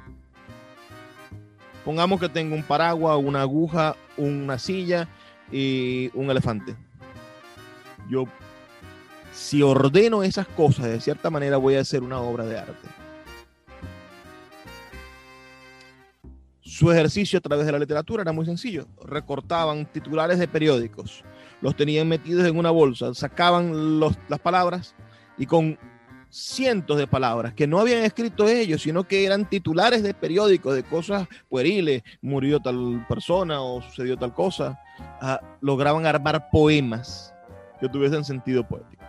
Pongamos 1.83 2.19
que 2.19 2.29
tengo 2.29 2.53
un 2.53 2.61
paraguas, 2.61 3.17
una 3.17 3.41
aguja, 3.41 3.95
una 4.15 4.59
silla 4.59 5.09
y 5.51 6.11
un 6.13 6.29
elefante. 6.29 6.75
Yo, 8.07 8.25
si 9.31 9.63
ordeno 9.63 10.21
esas 10.21 10.45
cosas 10.45 10.85
de 10.85 11.01
cierta 11.01 11.31
manera, 11.31 11.57
voy 11.57 11.77
a 11.77 11.81
hacer 11.81 12.03
una 12.03 12.19
obra 12.19 12.45
de 12.45 12.59
arte. 12.59 12.87
Su 16.61 16.91
ejercicio 16.91 17.39
a 17.39 17.41
través 17.41 17.65
de 17.65 17.71
la 17.71 17.79
literatura 17.79 18.21
era 18.21 18.33
muy 18.33 18.45
sencillo. 18.45 18.85
Recortaban 19.03 19.87
titulares 19.87 20.37
de 20.37 20.47
periódicos, 20.47 21.23
los 21.59 21.75
tenían 21.75 22.07
metidos 22.07 22.45
en 22.45 22.55
una 22.55 22.69
bolsa, 22.69 23.15
sacaban 23.15 23.99
las 23.99 24.39
palabras 24.43 24.93
y 25.39 25.47
con 25.47 25.79
cientos 26.33 26.97
de 26.97 27.05
palabras 27.05 27.53
que 27.53 27.67
no 27.67 27.79
habían 27.79 28.03
escrito 28.03 28.47
ellos, 28.47 28.81
sino 28.81 29.03
que 29.03 29.23
eran 29.23 29.47
titulares 29.47 30.01
de 30.01 30.15
periódicos, 30.15 30.73
de 30.73 30.81
cosas 30.83 31.27
pueriles, 31.47 32.01
murió 32.21 32.59
tal 32.59 33.05
persona 33.07 33.61
o 33.61 33.83
sucedió 33.83 34.17
tal 34.17 34.33
cosa, 34.33 34.79
ah, 35.21 35.39
lograban 35.61 36.07
armar 36.07 36.49
poemas 36.49 37.33
que 37.79 37.87
tuviesen 37.87 38.23
sentido 38.23 38.67
poético. 38.67 39.03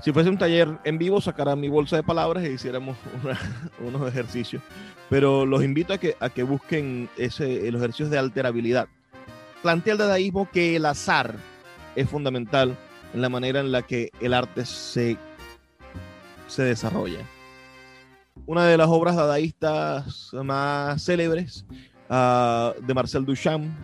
Si 0.00 0.12
fuese 0.12 0.28
un 0.28 0.38
taller 0.38 0.68
en 0.84 0.98
vivo, 0.98 1.20
sacara 1.20 1.56
mi 1.56 1.68
bolsa 1.68 1.96
de 1.96 2.02
palabras 2.02 2.44
e 2.44 2.52
hiciéramos 2.52 2.96
unos 3.80 4.06
ejercicios. 4.06 4.62
Pero 5.08 5.46
los 5.46 5.64
invito 5.64 5.94
a 5.94 5.98
que, 5.98 6.14
a 6.20 6.28
que 6.28 6.42
busquen 6.42 7.08
ese, 7.16 7.70
los 7.72 7.80
ejercicios 7.80 8.10
de 8.10 8.18
alterabilidad. 8.18 8.86
Plantea 9.62 9.94
el 9.94 9.98
dadaísmo 9.98 10.48
que 10.52 10.76
el 10.76 10.86
azar 10.86 11.34
es 11.96 12.08
fundamental 12.08 12.76
en 13.14 13.22
la 13.22 13.28
manera 13.28 13.60
en 13.60 13.72
la 13.72 13.82
que 13.82 14.10
el 14.20 14.34
arte 14.34 14.64
se, 14.64 15.16
se 16.46 16.62
desarrolla. 16.62 17.20
Una 18.46 18.64
de 18.64 18.76
las 18.76 18.88
obras 18.88 19.16
dadaístas 19.16 20.30
más 20.32 21.02
célebres 21.02 21.66
uh, 22.08 22.80
de 22.80 22.94
Marcel 22.94 23.24
Duchamp, 23.24 23.76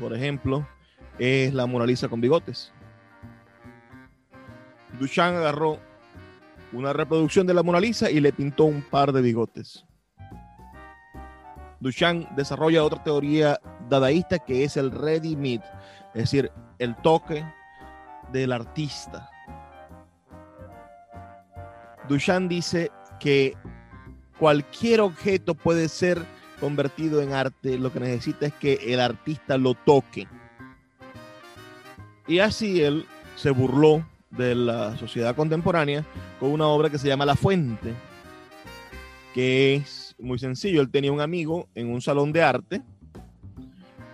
por 0.00 0.14
ejemplo, 0.14 0.66
es 1.18 1.52
la 1.52 1.66
Mona 1.66 1.86
Lisa 1.86 2.08
con 2.08 2.20
bigotes. 2.20 2.72
Duchamp 4.98 5.36
agarró 5.36 5.78
una 6.72 6.92
reproducción 6.92 7.46
de 7.46 7.54
la 7.54 7.62
Mona 7.62 7.80
Lisa 7.80 8.10
y 8.10 8.20
le 8.20 8.32
pintó 8.32 8.64
un 8.64 8.82
par 8.82 9.12
de 9.12 9.22
bigotes. 9.22 9.84
Duchamp 11.80 12.28
desarrolla 12.30 12.82
otra 12.82 13.02
teoría 13.04 13.60
dadaísta 13.88 14.38
que 14.38 14.64
es 14.64 14.76
el 14.76 14.90
ready-made, 14.90 15.62
es 16.14 16.22
decir, 16.22 16.50
el 16.78 16.96
toque 16.96 17.44
del 18.32 18.52
artista. 18.52 19.30
Duchamp 22.08 22.48
dice 22.48 22.90
que 23.20 23.54
cualquier 24.38 25.00
objeto 25.00 25.54
puede 25.54 25.88
ser 25.88 26.24
convertido 26.60 27.22
en 27.22 27.32
arte, 27.32 27.78
lo 27.78 27.92
que 27.92 28.00
necesita 28.00 28.46
es 28.46 28.54
que 28.54 28.74
el 28.86 29.00
artista 29.00 29.58
lo 29.58 29.74
toque. 29.74 30.26
Y 32.26 32.40
así 32.40 32.82
él 32.82 33.06
se 33.36 33.50
burló 33.50 34.06
de 34.30 34.54
la 34.54 34.96
sociedad 34.96 35.34
contemporánea 35.34 36.04
con 36.38 36.50
una 36.50 36.66
obra 36.66 36.90
que 36.90 36.98
se 36.98 37.08
llama 37.08 37.24
La 37.24 37.36
Fuente, 37.36 37.94
que 39.34 39.76
es 39.76 40.14
muy 40.18 40.38
sencillo. 40.38 40.80
Él 40.80 40.90
tenía 40.90 41.12
un 41.12 41.20
amigo 41.20 41.68
en 41.74 41.90
un 41.90 42.02
salón 42.02 42.32
de 42.32 42.42
arte 42.42 42.82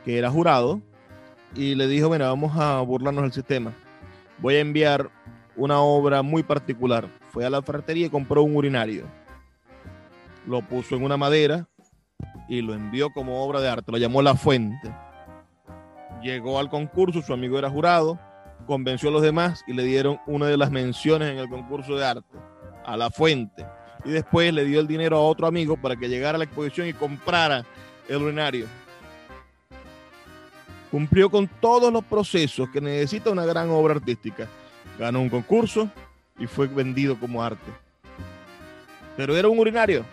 que 0.05 0.19
era 0.19 0.31
jurado 0.31 0.83
y 1.55 1.75
le 1.75 1.87
dijo, 1.87 2.09
bueno, 2.09 2.25
vamos 2.25 2.57
a 2.57 2.81
burlarnos 2.81 3.23
del 3.23 3.33
sistema. 3.33 3.73
Voy 4.39 4.57
a 4.57 4.61
enviar 4.61 5.11
una 5.57 5.81
obra 5.81 6.23
muy 6.23 6.43
particular. 6.43 7.09
Fue 7.31 7.45
a 7.45 7.51
la 7.51 7.63
ferretería 7.63 8.07
y 8.07 8.11
compró 8.11 8.43
un 8.43 8.57
urinario. 8.57 9.07
Lo 10.47 10.63
puso 10.63 10.97
en 10.97 11.05
una 11.05 11.17
madera 11.17 11.69
y 12.49 12.61
lo 12.61 12.75
envió 12.75 13.11
como 13.11 13.43
obra 13.43 13.61
de 13.61 13.69
arte. 13.69 13.93
Lo 13.93 13.99
llamó 13.99 14.21
La 14.21 14.35
Fuente. 14.35 14.93
Llegó 16.23 16.59
al 16.59 16.69
concurso, 16.71 17.23
su 17.23 17.33
amigo 17.33 17.59
era 17.59 17.71
jurado, 17.71 18.19
convenció 18.67 19.11
a 19.11 19.13
los 19.13 19.23
demás 19.23 19.63
y 19.67 19.75
le 19.75 19.85
dieron 19.85 20.19
una 20.27 20.47
de 20.47 20.57
las 20.57 20.71
menciones 20.71 21.31
en 21.31 21.39
el 21.39 21.49
concurso 21.49 21.97
de 21.97 22.07
arte, 22.07 22.39
a 22.85 22.97
La 22.97 23.11
Fuente. 23.11 23.67
Y 24.05 24.11
después 24.11 24.53
le 24.53 24.65
dio 24.65 24.81
el 24.81 24.87
dinero 24.87 25.19
a 25.19 25.21
otro 25.21 25.47
amigo 25.47 25.77
para 25.77 25.97
que 25.97 26.09
llegara 26.09 26.37
a 26.37 26.39
la 26.39 26.45
exposición 26.45 26.89
y 26.89 26.95
comprara 26.95 27.65
el 28.09 28.23
urinario 28.23 28.67
cumplió 30.95 31.29
con 31.29 31.49
todos 31.61 31.93
los 31.93 32.05
procesos 32.05 32.71
que 32.71 32.81
necesita 32.81 33.29
una 33.29 33.45
gran 33.45 33.69
obra 33.69 33.95
artística. 33.95 34.47
Ganó 34.97 35.23
un 35.23 35.29
concurso 35.29 35.91
y 36.39 36.47
fue 36.47 36.69
vendido 36.69 37.19
como 37.19 37.43
arte. 37.43 37.73
Pero 39.17 39.37
era 39.37 39.49
un 39.49 39.59
urinario. 39.59 40.05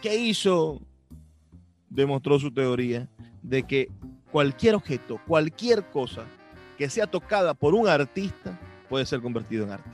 ¿Qué 0.00 0.16
hizo? 0.16 0.80
Demostró 1.90 2.38
su 2.38 2.50
teoría 2.50 3.10
de 3.42 3.62
que 3.62 3.90
cualquier 4.32 4.74
objeto, 4.74 5.20
cualquier 5.26 5.84
cosa 5.90 6.24
que 6.78 6.88
sea 6.88 7.06
tocada 7.06 7.52
por 7.52 7.74
un 7.74 7.88
artista 7.88 8.58
puede 8.88 9.04
ser 9.04 9.20
convertido 9.20 9.64
en 9.64 9.72
arte. 9.72 9.90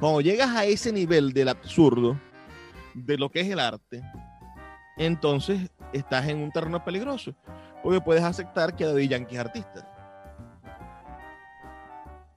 Cuando 0.00 0.22
llegas 0.22 0.56
a 0.56 0.64
ese 0.64 0.90
nivel 0.90 1.34
del 1.34 1.50
absurdo, 1.50 2.18
de 2.94 3.18
lo 3.18 3.28
que 3.28 3.42
es 3.42 3.50
el 3.50 3.60
arte, 3.60 4.02
entonces 4.96 5.70
estás 5.92 6.26
en 6.28 6.38
un 6.38 6.50
terreno 6.50 6.84
peligroso. 6.84 7.34
Porque 7.82 8.00
puedes 8.00 8.22
aceptar 8.22 8.74
que 8.74 8.84
David 8.84 9.10
Yankee 9.10 9.34
es 9.34 9.40
artista. 9.40 9.92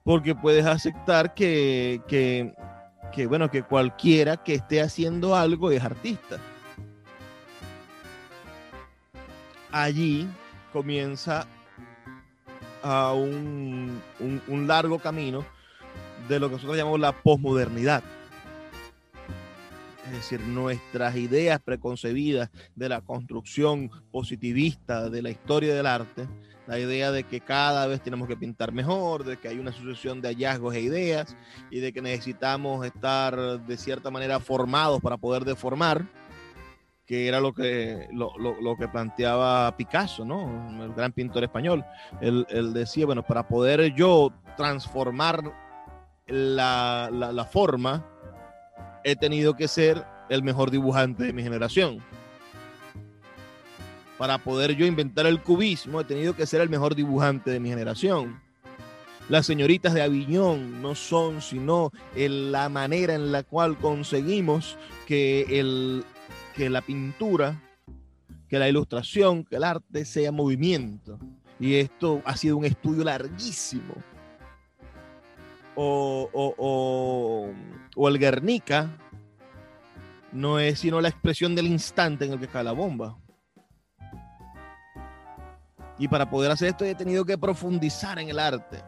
Porque 0.04 0.34
puedes 0.34 0.64
aceptar 0.66 1.34
que, 1.34 2.02
que, 2.08 3.26
bueno, 3.26 3.50
que 3.50 3.62
cualquiera 3.62 4.36
que 4.36 4.54
esté 4.54 4.80
haciendo 4.80 5.34
algo 5.34 5.70
es 5.70 5.82
artista. 5.82 6.38
Allí 9.72 10.28
comienza 10.72 11.46
a 12.82 13.12
un, 13.12 14.00
un 14.48 14.66
largo 14.66 14.98
camino 14.98 15.44
de 16.28 16.40
lo 16.40 16.48
que 16.48 16.54
nosotros 16.54 16.76
llamamos 16.76 17.00
la 17.00 17.12
posmodernidad 17.12 18.02
es 20.10 20.16
decir, 20.16 20.40
nuestras 20.40 21.16
ideas 21.16 21.60
preconcebidas 21.60 22.50
de 22.74 22.88
la 22.88 23.00
construcción 23.00 23.90
positivista 24.10 25.08
de 25.08 25.22
la 25.22 25.30
historia 25.30 25.74
del 25.74 25.86
arte, 25.86 26.26
la 26.66 26.78
idea 26.78 27.10
de 27.12 27.24
que 27.24 27.40
cada 27.40 27.86
vez 27.86 28.00
tenemos 28.00 28.28
que 28.28 28.36
pintar 28.36 28.72
mejor, 28.72 29.24
de 29.24 29.36
que 29.38 29.48
hay 29.48 29.58
una 29.58 29.72
sucesión 29.72 30.20
de 30.20 30.28
hallazgos 30.28 30.74
e 30.74 30.80
ideas 30.80 31.36
y 31.70 31.80
de 31.80 31.92
que 31.92 32.02
necesitamos 32.02 32.84
estar 32.84 33.64
de 33.64 33.76
cierta 33.76 34.10
manera 34.10 34.40
formados 34.40 35.00
para 35.00 35.16
poder 35.16 35.44
deformar, 35.44 36.06
que 37.06 37.28
era 37.28 37.40
lo 37.40 37.52
que, 37.52 38.08
lo, 38.12 38.76
que 38.76 38.88
planteaba 38.88 39.76
Picasso, 39.76 40.24
¿no? 40.24 40.84
el 40.84 40.92
gran 40.92 41.12
pintor 41.12 41.44
español. 41.44 41.84
Él, 42.20 42.72
decía, 42.72 43.06
bueno, 43.06 43.24
para 43.24 43.46
poder 43.48 43.94
yo 43.94 44.32
transformar 44.56 45.42
la, 46.26 47.10
la 47.10 47.44
forma, 47.44 48.06
he 49.04 49.16
tenido 49.16 49.54
que 49.54 49.68
ser 49.68 50.04
el 50.28 50.42
mejor 50.42 50.70
dibujante 50.70 51.24
de 51.24 51.32
mi 51.32 51.42
generación. 51.42 51.98
Para 54.18 54.38
poder 54.38 54.76
yo 54.76 54.86
inventar 54.86 55.26
el 55.26 55.42
cubismo, 55.42 56.00
he 56.00 56.04
tenido 56.04 56.36
que 56.36 56.46
ser 56.46 56.60
el 56.60 56.68
mejor 56.68 56.94
dibujante 56.94 57.50
de 57.50 57.60
mi 57.60 57.70
generación. 57.70 58.40
Las 59.28 59.46
señoritas 59.46 59.94
de 59.94 60.02
Aviñón 60.02 60.82
no 60.82 60.94
son 60.94 61.40
sino 61.40 61.92
la 62.14 62.68
manera 62.68 63.14
en 63.14 63.32
la 63.32 63.44
cual 63.44 63.78
conseguimos 63.78 64.76
que, 65.06 65.60
el, 65.60 66.04
que 66.54 66.68
la 66.68 66.82
pintura, 66.82 67.62
que 68.48 68.58
la 68.58 68.68
ilustración, 68.68 69.44
que 69.44 69.56
el 69.56 69.64
arte 69.64 70.04
sea 70.04 70.32
movimiento. 70.32 71.18
Y 71.58 71.76
esto 71.76 72.22
ha 72.24 72.36
sido 72.36 72.56
un 72.56 72.64
estudio 72.64 73.04
larguísimo 73.04 73.94
o, 75.82 77.48
el 78.08 78.18
Guernica 78.18 78.90
no 80.32 80.58
es 80.58 80.80
sino 80.80 81.00
la 81.00 81.08
expresión 81.08 81.54
del 81.54 81.66
instante 81.66 82.24
en 82.24 82.32
el 82.32 82.40
que 82.40 82.48
cae 82.48 82.64
la 82.64 82.72
bomba. 82.72 83.16
Y 85.98 86.08
para 86.08 86.30
poder 86.30 86.50
hacer 86.50 86.68
esto 86.68 86.84
he 86.84 86.94
tenido 86.94 87.24
que 87.24 87.36
profundizar 87.36 88.18
en 88.18 88.28
el 88.28 88.38
arte. 88.38 88.82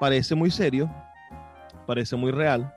Parece 0.00 0.34
muy 0.34 0.50
serio, 0.50 0.90
parece 1.86 2.16
muy 2.16 2.32
real. 2.32 2.74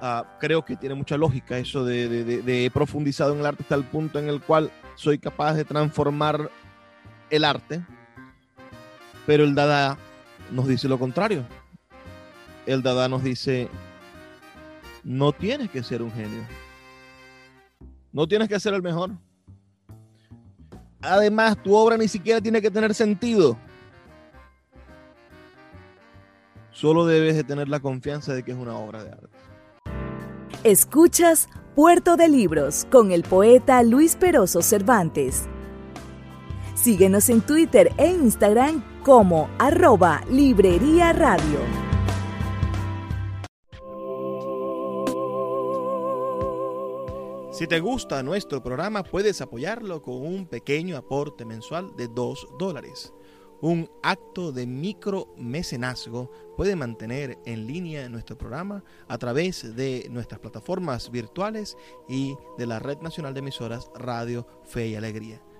Ah, 0.00 0.36
creo 0.38 0.64
que 0.64 0.76
tiene 0.76 0.94
mucha 0.94 1.16
lógica 1.16 1.58
eso 1.58 1.84
de, 1.84 2.08
de, 2.08 2.42
de, 2.42 2.70
profundizado 2.70 3.32
en 3.32 3.40
el 3.40 3.46
arte 3.46 3.62
hasta 3.62 3.74
el 3.74 3.84
punto 3.84 4.18
en 4.18 4.28
el 4.28 4.40
cual 4.40 4.70
soy 4.94 5.18
capaz 5.18 5.54
de 5.54 5.64
transformar 5.64 6.50
el 7.30 7.44
arte 7.44 7.82
pero 9.26 9.44
el 9.44 9.54
Dada 9.54 9.98
nos 10.52 10.68
dice 10.68 10.88
lo 10.88 10.98
contrario. 10.98 11.44
El 12.64 12.82
Dada 12.82 13.08
nos 13.08 13.22
dice, 13.22 13.68
no 15.02 15.32
tienes 15.32 15.70
que 15.70 15.82
ser 15.82 16.02
un 16.02 16.12
genio. 16.12 16.46
No 18.12 18.26
tienes 18.26 18.48
que 18.48 18.58
ser 18.58 18.72
el 18.72 18.82
mejor. 18.82 19.10
Además, 21.02 21.62
tu 21.62 21.74
obra 21.74 21.96
ni 21.96 22.08
siquiera 22.08 22.40
tiene 22.40 22.62
que 22.62 22.70
tener 22.70 22.94
sentido. 22.94 23.58
Solo 26.70 27.06
debes 27.06 27.36
de 27.36 27.44
tener 27.44 27.68
la 27.68 27.80
confianza 27.80 28.34
de 28.34 28.42
que 28.42 28.52
es 28.52 28.58
una 28.58 28.76
obra 28.76 29.02
de 29.02 29.10
arte. 29.10 29.28
Escuchas 30.62 31.48
Puerto 31.74 32.16
de 32.16 32.28
Libros 32.28 32.86
con 32.90 33.12
el 33.12 33.22
poeta 33.22 33.82
Luis 33.82 34.16
Peroso 34.16 34.62
Cervantes. 34.62 35.44
Síguenos 36.74 37.28
en 37.28 37.40
Twitter 37.40 37.92
e 37.98 38.08
Instagram 38.08 38.82
como 39.06 39.48
arroba 39.60 40.20
Librería 40.28 41.12
Radio. 41.12 41.60
Si 47.52 47.68
te 47.68 47.78
gusta 47.78 48.24
nuestro 48.24 48.64
programa, 48.64 49.04
puedes 49.04 49.40
apoyarlo 49.40 50.02
con 50.02 50.26
un 50.26 50.48
pequeño 50.48 50.96
aporte 50.96 51.44
mensual 51.44 51.94
de 51.96 52.08
2 52.08 52.48
dólares. 52.58 53.12
Un 53.60 53.88
acto 54.02 54.50
de 54.50 54.66
micromecenazgo 54.66 56.32
puede 56.56 56.74
mantener 56.74 57.38
en 57.46 57.68
línea 57.68 58.08
nuestro 58.08 58.36
programa 58.36 58.82
a 59.06 59.18
través 59.18 59.76
de 59.76 60.08
nuestras 60.10 60.40
plataformas 60.40 61.12
virtuales 61.12 61.76
y 62.08 62.34
de 62.58 62.66
la 62.66 62.80
Red 62.80 63.02
Nacional 63.02 63.34
de 63.34 63.38
Emisoras 63.38 63.88
Radio 63.94 64.48
Fe 64.64 64.88
y 64.88 64.96
Alegría. 64.96 65.45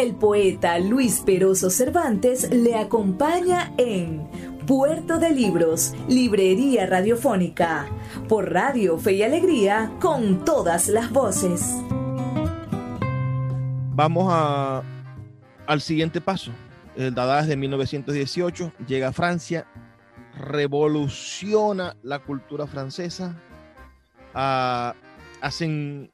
El 0.00 0.14
poeta 0.14 0.78
Luis 0.78 1.20
Peroso 1.20 1.68
Cervantes 1.68 2.48
le 2.50 2.74
acompaña 2.74 3.74
en 3.76 4.26
Puerto 4.66 5.18
de 5.18 5.28
Libros, 5.28 5.92
Librería 6.08 6.86
Radiofónica, 6.86 7.86
por 8.26 8.50
Radio 8.50 8.96
Fe 8.96 9.12
y 9.12 9.22
Alegría, 9.24 9.92
con 10.00 10.42
todas 10.42 10.88
las 10.88 11.10
voces. 11.10 11.76
Vamos 13.90 14.28
a, 14.30 14.82
al 15.66 15.82
siguiente 15.82 16.22
paso. 16.22 16.50
El 16.96 17.14
Dada 17.14 17.42
de 17.42 17.58
1918 17.58 18.72
llega 18.86 19.08
a 19.08 19.12
Francia, 19.12 19.66
revoluciona 20.34 21.94
la 22.02 22.20
cultura 22.20 22.66
francesa, 22.66 23.36
ah, 24.32 24.94
hacen 25.42 26.10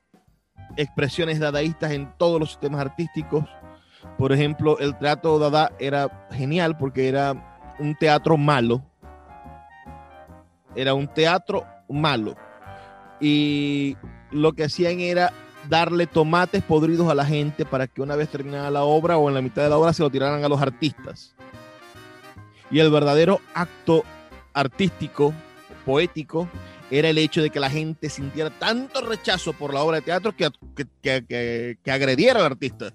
expresiones 0.76 1.38
dadaístas 1.38 1.92
en 1.92 2.12
todos 2.18 2.40
los 2.40 2.50
sistemas 2.50 2.80
artísticos. 2.80 3.44
Por 4.18 4.32
ejemplo, 4.32 4.78
el 4.78 4.96
teatro 4.98 5.38
Dada 5.38 5.72
era 5.78 6.28
genial 6.32 6.76
porque 6.76 7.08
era 7.08 7.74
un 7.78 7.94
teatro 7.94 8.36
malo. 8.36 8.82
Era 10.74 10.94
un 10.94 11.08
teatro 11.08 11.64
malo. 11.88 12.36
Y 13.20 13.96
lo 14.30 14.52
que 14.52 14.64
hacían 14.64 15.00
era 15.00 15.32
darle 15.68 16.06
tomates 16.06 16.62
podridos 16.62 17.08
a 17.08 17.14
la 17.14 17.24
gente 17.24 17.64
para 17.64 17.86
que 17.86 18.02
una 18.02 18.16
vez 18.16 18.28
terminada 18.28 18.70
la 18.70 18.84
obra 18.84 19.16
o 19.16 19.28
en 19.28 19.34
la 19.34 19.42
mitad 19.42 19.62
de 19.62 19.70
la 19.70 19.78
obra 19.78 19.92
se 19.92 20.02
lo 20.02 20.10
tiraran 20.10 20.44
a 20.44 20.48
los 20.48 20.60
artistas. 20.60 21.34
Y 22.70 22.80
el 22.80 22.90
verdadero 22.90 23.40
acto 23.54 24.02
artístico, 24.52 25.32
poético, 25.84 26.48
era 26.90 27.08
el 27.08 27.18
hecho 27.18 27.42
de 27.42 27.50
que 27.50 27.60
la 27.60 27.70
gente 27.70 28.08
sintiera 28.08 28.50
tanto 28.50 29.00
rechazo 29.00 29.52
por 29.52 29.74
la 29.74 29.82
obra 29.82 29.96
de 29.96 30.02
teatro 30.02 30.34
que, 30.36 30.50
que, 31.02 31.76
que, 31.82 31.90
agrediera 31.90 32.40
al 32.40 32.46
artista. 32.46 32.92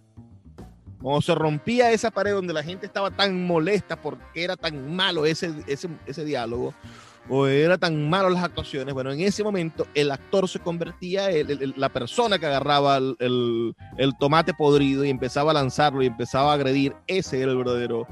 Cuando 1.02 1.22
se 1.22 1.34
rompía 1.34 1.92
esa 1.92 2.12
pared 2.12 2.34
donde 2.34 2.54
la 2.54 2.64
gente 2.64 2.86
estaba 2.86 3.10
tan 3.12 3.46
molesta 3.46 3.96
porque 3.96 4.44
era 4.44 4.56
tan 4.56 4.96
malo 4.96 5.26
ese, 5.26 5.52
ese, 5.68 5.90
ese 6.06 6.24
diálogo, 6.24 6.74
o 7.30 7.48
era 7.48 7.78
tan 7.78 8.10
malo 8.10 8.30
las 8.30 8.44
actuaciones, 8.44 8.94
bueno, 8.94 9.12
en 9.12 9.22
ese 9.22 9.44
momento 9.44 9.88
el 9.94 10.12
actor 10.12 10.48
se 10.48 10.60
convertía 10.60 11.30
en 11.30 11.74
la 11.78 11.90
persona 11.90 12.40
que 12.40 12.46
agarraba 12.46 12.98
el, 12.98 13.76
tomate 14.20 14.54
podrido 14.54 15.06
y 15.06 15.10
empezaba 15.10 15.52
a 15.52 15.54
lanzarlo 15.54 16.02
y 16.02 16.08
empezaba 16.08 16.52
a 16.52 16.56
agredir, 16.56 16.96
ese 17.08 17.42
era 17.42 17.52
el 17.52 17.58
verdadero 17.58 18.08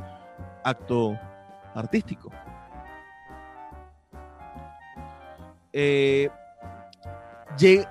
acto 0.63 1.17
artístico. 1.75 2.31
Eh, 5.73 6.29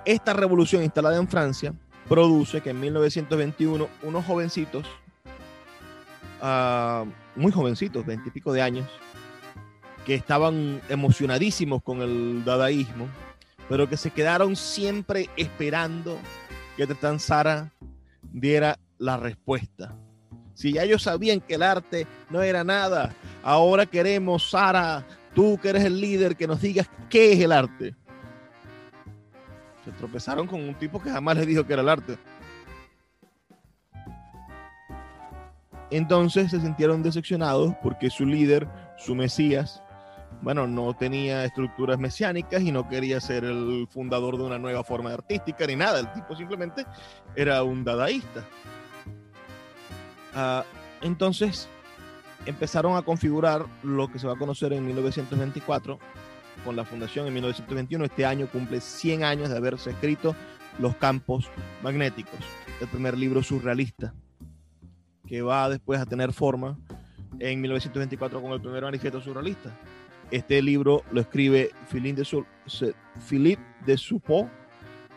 esta 0.04 0.32
revolución 0.32 0.82
instalada 0.82 1.16
en 1.16 1.28
Francia 1.28 1.74
produce 2.08 2.60
que 2.60 2.70
en 2.70 2.80
1921 2.80 3.88
unos 4.02 4.24
jovencitos, 4.24 4.86
ah, 6.40 7.04
muy 7.36 7.52
jovencitos, 7.52 8.04
veintipico 8.06 8.52
de 8.52 8.62
años, 8.62 8.86
que 10.04 10.14
estaban 10.14 10.80
emocionadísimos 10.88 11.82
con 11.82 12.00
el 12.00 12.44
dadaísmo, 12.44 13.06
pero 13.68 13.88
que 13.88 13.96
se 13.96 14.10
quedaron 14.10 14.56
siempre 14.56 15.28
esperando 15.36 16.18
que 16.76 16.86
Tristan 16.86 17.20
Sara 17.20 17.72
diera 18.22 18.78
la 18.98 19.16
respuesta. 19.16 19.94
Si 20.54 20.72
ya 20.72 20.84
ellos 20.84 21.02
sabían 21.02 21.40
que 21.40 21.54
el 21.54 21.62
arte 21.62 22.06
no 22.30 22.42
era 22.42 22.64
nada, 22.64 23.14
ahora 23.42 23.86
queremos, 23.86 24.50
Sara, 24.50 25.06
tú 25.34 25.58
que 25.60 25.68
eres 25.68 25.84
el 25.84 26.00
líder, 26.00 26.36
que 26.36 26.46
nos 26.46 26.62
digas 26.62 26.88
qué 27.10 27.32
es 27.32 27.40
el 27.40 27.52
arte. 27.52 27.94
Tropezaron 29.92 30.46
con 30.46 30.60
un 30.60 30.74
tipo 30.74 31.00
que 31.00 31.10
jamás 31.10 31.36
les 31.36 31.46
dijo 31.46 31.66
que 31.66 31.72
era 31.72 31.82
el 31.82 31.88
arte. 31.88 32.18
Entonces 35.90 36.50
se 36.50 36.60
sintieron 36.60 37.02
decepcionados 37.02 37.74
porque 37.82 38.10
su 38.10 38.26
líder, 38.26 38.68
su 38.98 39.14
Mesías, 39.14 39.82
bueno, 40.42 40.66
no 40.66 40.94
tenía 40.94 41.44
estructuras 41.44 41.98
mesiánicas 41.98 42.62
y 42.62 42.70
no 42.70 42.88
quería 42.88 43.20
ser 43.20 43.44
el 43.44 43.88
fundador 43.90 44.36
de 44.36 44.44
una 44.44 44.58
nueva 44.58 44.84
forma 44.84 45.12
artística 45.12 45.66
ni 45.66 45.76
nada. 45.76 46.00
El 46.00 46.12
tipo 46.12 46.36
simplemente 46.36 46.84
era 47.34 47.62
un 47.62 47.84
dadaísta. 47.84 48.44
Ah, 50.34 50.64
entonces 51.00 51.68
empezaron 52.46 52.96
a 52.96 53.02
configurar 53.02 53.66
lo 53.82 54.08
que 54.08 54.18
se 54.18 54.26
va 54.26 54.34
a 54.34 54.38
conocer 54.38 54.72
en 54.72 54.86
1924 54.86 55.98
con 56.64 56.76
la 56.76 56.84
fundación 56.84 57.26
en 57.26 57.34
1921. 57.34 58.04
Este 58.04 58.26
año 58.26 58.46
cumple 58.46 58.80
100 58.80 59.24
años 59.24 59.48
de 59.48 59.56
haberse 59.56 59.90
escrito 59.90 60.34
Los 60.78 60.96
campos 60.96 61.48
magnéticos, 61.82 62.38
el 62.80 62.88
primer 62.88 63.16
libro 63.16 63.42
surrealista 63.42 64.14
que 65.28 65.42
va 65.42 65.68
después 65.68 66.00
a 66.00 66.06
tener 66.06 66.32
forma 66.32 66.78
en 67.38 67.60
1924 67.60 68.40
con 68.40 68.52
el 68.52 68.60
primer 68.60 68.82
manifiesto 68.82 69.20
surrealista. 69.20 69.70
Este 70.30 70.60
libro 70.62 71.04
lo 71.12 71.20
escribe 71.20 71.70
Philippe 71.90 72.22
de, 73.86 73.96
Suppot 73.96 74.48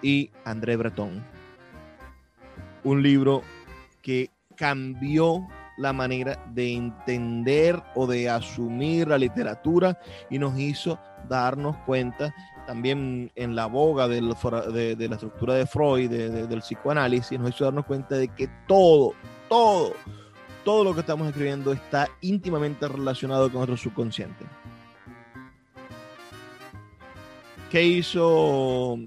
y 0.01 0.29
André 0.43 0.75
Breton. 0.75 1.23
Un 2.83 3.01
libro 3.01 3.41
que 4.01 4.29
cambió 4.55 5.47
la 5.81 5.93
manera 5.93 6.37
de 6.53 6.73
entender 6.73 7.81
o 7.95 8.05
de 8.05 8.29
asumir 8.29 9.07
la 9.07 9.17
literatura 9.17 9.99
y 10.29 10.37
nos 10.37 10.57
hizo 10.57 10.99
darnos 11.27 11.75
cuenta 11.85 12.33
también 12.67 13.31
en 13.35 13.55
la 13.55 13.65
boga 13.65 14.07
de, 14.07 14.21
la 14.21 15.15
estructura 15.15 15.55
de 15.55 15.65
Freud, 15.65 16.09
del 16.09 16.59
psicoanálisis, 16.59 17.39
nos 17.39 17.49
hizo 17.49 17.65
darnos 17.65 17.85
cuenta 17.85 18.15
de 18.15 18.27
que 18.27 18.47
todo, 18.67 19.13
todo, 19.49 19.93
todo 20.63 20.83
lo 20.83 20.93
que 20.93 21.01
estamos 21.01 21.27
escribiendo 21.27 21.73
está 21.73 22.07
íntimamente 22.21 22.87
relacionado 22.87 23.49
con 23.49 23.67
nuestro 23.67 23.77
subconsciente. 23.77 24.45
¿Qué 27.71 27.83
hizo 27.83 28.97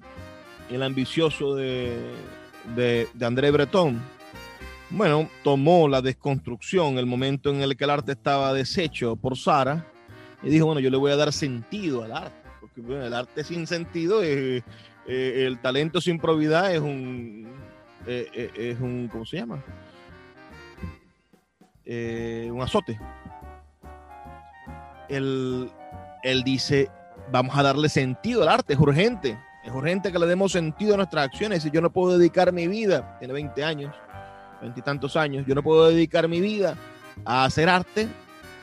el 0.71 0.83
ambicioso 0.83 1.55
de, 1.55 1.97
de, 2.75 3.09
André 3.25 3.51
Breton? 3.51 4.01
Bueno, 4.91 5.29
tomó 5.43 5.89
la 5.89 6.03
desconstrucción, 6.03 6.99
el 6.99 7.07
momento 7.07 7.51
en 7.51 7.63
el 7.63 7.77
que 7.77 7.85
el 7.85 7.91
arte 7.91 8.13
estaba 8.13 8.53
deshecho 8.53 9.17
por 9.17 9.37
Sara, 9.37 9.87
y 10.43 10.51
dijo, 10.51 10.67
bueno, 10.67 10.81
yo 10.81 10.91
le 10.91 10.97
voy 10.97 11.11
a 11.11 11.17
dar 11.17 11.33
sentido 11.33 12.05
al 12.05 12.13
arte, 12.13 12.49
porque 12.61 12.81
el 12.81 13.15
arte 13.15 13.45
sin 13.45 13.67
sentido 13.67 14.23
es, 14.23 14.63
eh, 15.07 15.45
el 15.47 15.59
talento 15.59 16.01
sin 16.01 16.19
probidad 16.19 16.75
es 16.75 16.81
un, 16.81 17.49
eh, 18.07 18.29
eh, 18.33 18.51
es 18.57 18.81
un, 18.81 19.09
¿cómo 19.11 19.25
se 19.25 19.39
llama? 19.39 19.63
un 21.87 22.63
azote. 22.63 22.99
Él, 25.11 25.71
él 26.23 26.43
dice, 26.43 26.91
vamos 27.31 27.57
a 27.57 27.63
darle 27.63 27.89
sentido 27.91 28.43
al 28.43 28.49
arte, 28.49 28.73
es 28.73 28.79
urgente. 28.79 29.39
Es 29.63 29.73
urgente 29.73 30.13
que 30.13 30.19
le 30.19 30.27
demos 30.27 30.53
sentido 30.53 30.95
a 30.95 30.97
nuestras 30.99 31.27
acciones. 31.27 31.63
Si 31.63 31.71
yo 31.71 31.81
no 31.81 31.91
puedo 31.91 32.19
dedicar 32.19 32.53
mi 32.53 32.69
vida, 32.69 33.17
tiene 33.19 33.35
20 33.35 33.65
años, 33.65 33.95
veintitantos 34.61 35.17
años, 35.17 35.45
yo 35.47 35.55
no 35.55 35.63
puedo 35.63 35.89
dedicar 35.89 36.29
mi 36.29 36.41
vida 36.41 36.77
a 37.25 37.45
hacer 37.45 37.69
arte 37.69 38.09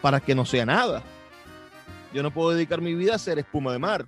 para 0.01 0.19
que 0.19 0.35
no 0.35 0.45
sea 0.45 0.65
nada. 0.65 1.03
Yo 2.13 2.23
no 2.23 2.31
puedo 2.31 2.51
dedicar 2.51 2.81
mi 2.81 2.93
vida 2.93 3.13
a 3.13 3.15
hacer 3.15 3.39
espuma 3.39 3.71
de 3.71 3.79
mar. 3.79 4.05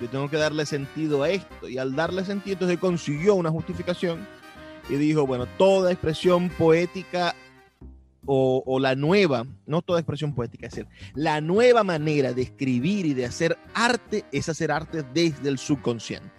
Yo 0.00 0.08
tengo 0.08 0.28
que 0.28 0.36
darle 0.36 0.66
sentido 0.66 1.22
a 1.22 1.30
esto. 1.30 1.68
Y 1.68 1.78
al 1.78 1.96
darle 1.96 2.24
sentido, 2.24 2.54
entonces 2.54 2.78
consiguió 2.78 3.34
una 3.34 3.50
justificación 3.50 4.26
y 4.88 4.94
dijo, 4.94 5.26
bueno, 5.26 5.46
toda 5.58 5.90
expresión 5.90 6.48
poética 6.50 7.34
o, 8.28 8.78
la 8.80 8.94
nueva, 8.96 9.46
no 9.66 9.82
toda 9.82 10.00
expresión 10.00 10.34
poética, 10.34 10.66
es 10.66 10.74
decir, 10.74 10.88
la 11.14 11.40
nueva 11.40 11.84
manera 11.84 12.32
de 12.32 12.42
escribir 12.42 13.06
y 13.06 13.14
de 13.14 13.24
hacer 13.24 13.56
arte 13.72 14.24
es 14.32 14.48
hacer 14.48 14.72
arte 14.72 15.04
desde 15.14 15.48
el 15.48 15.58
subconsciente. 15.58 16.35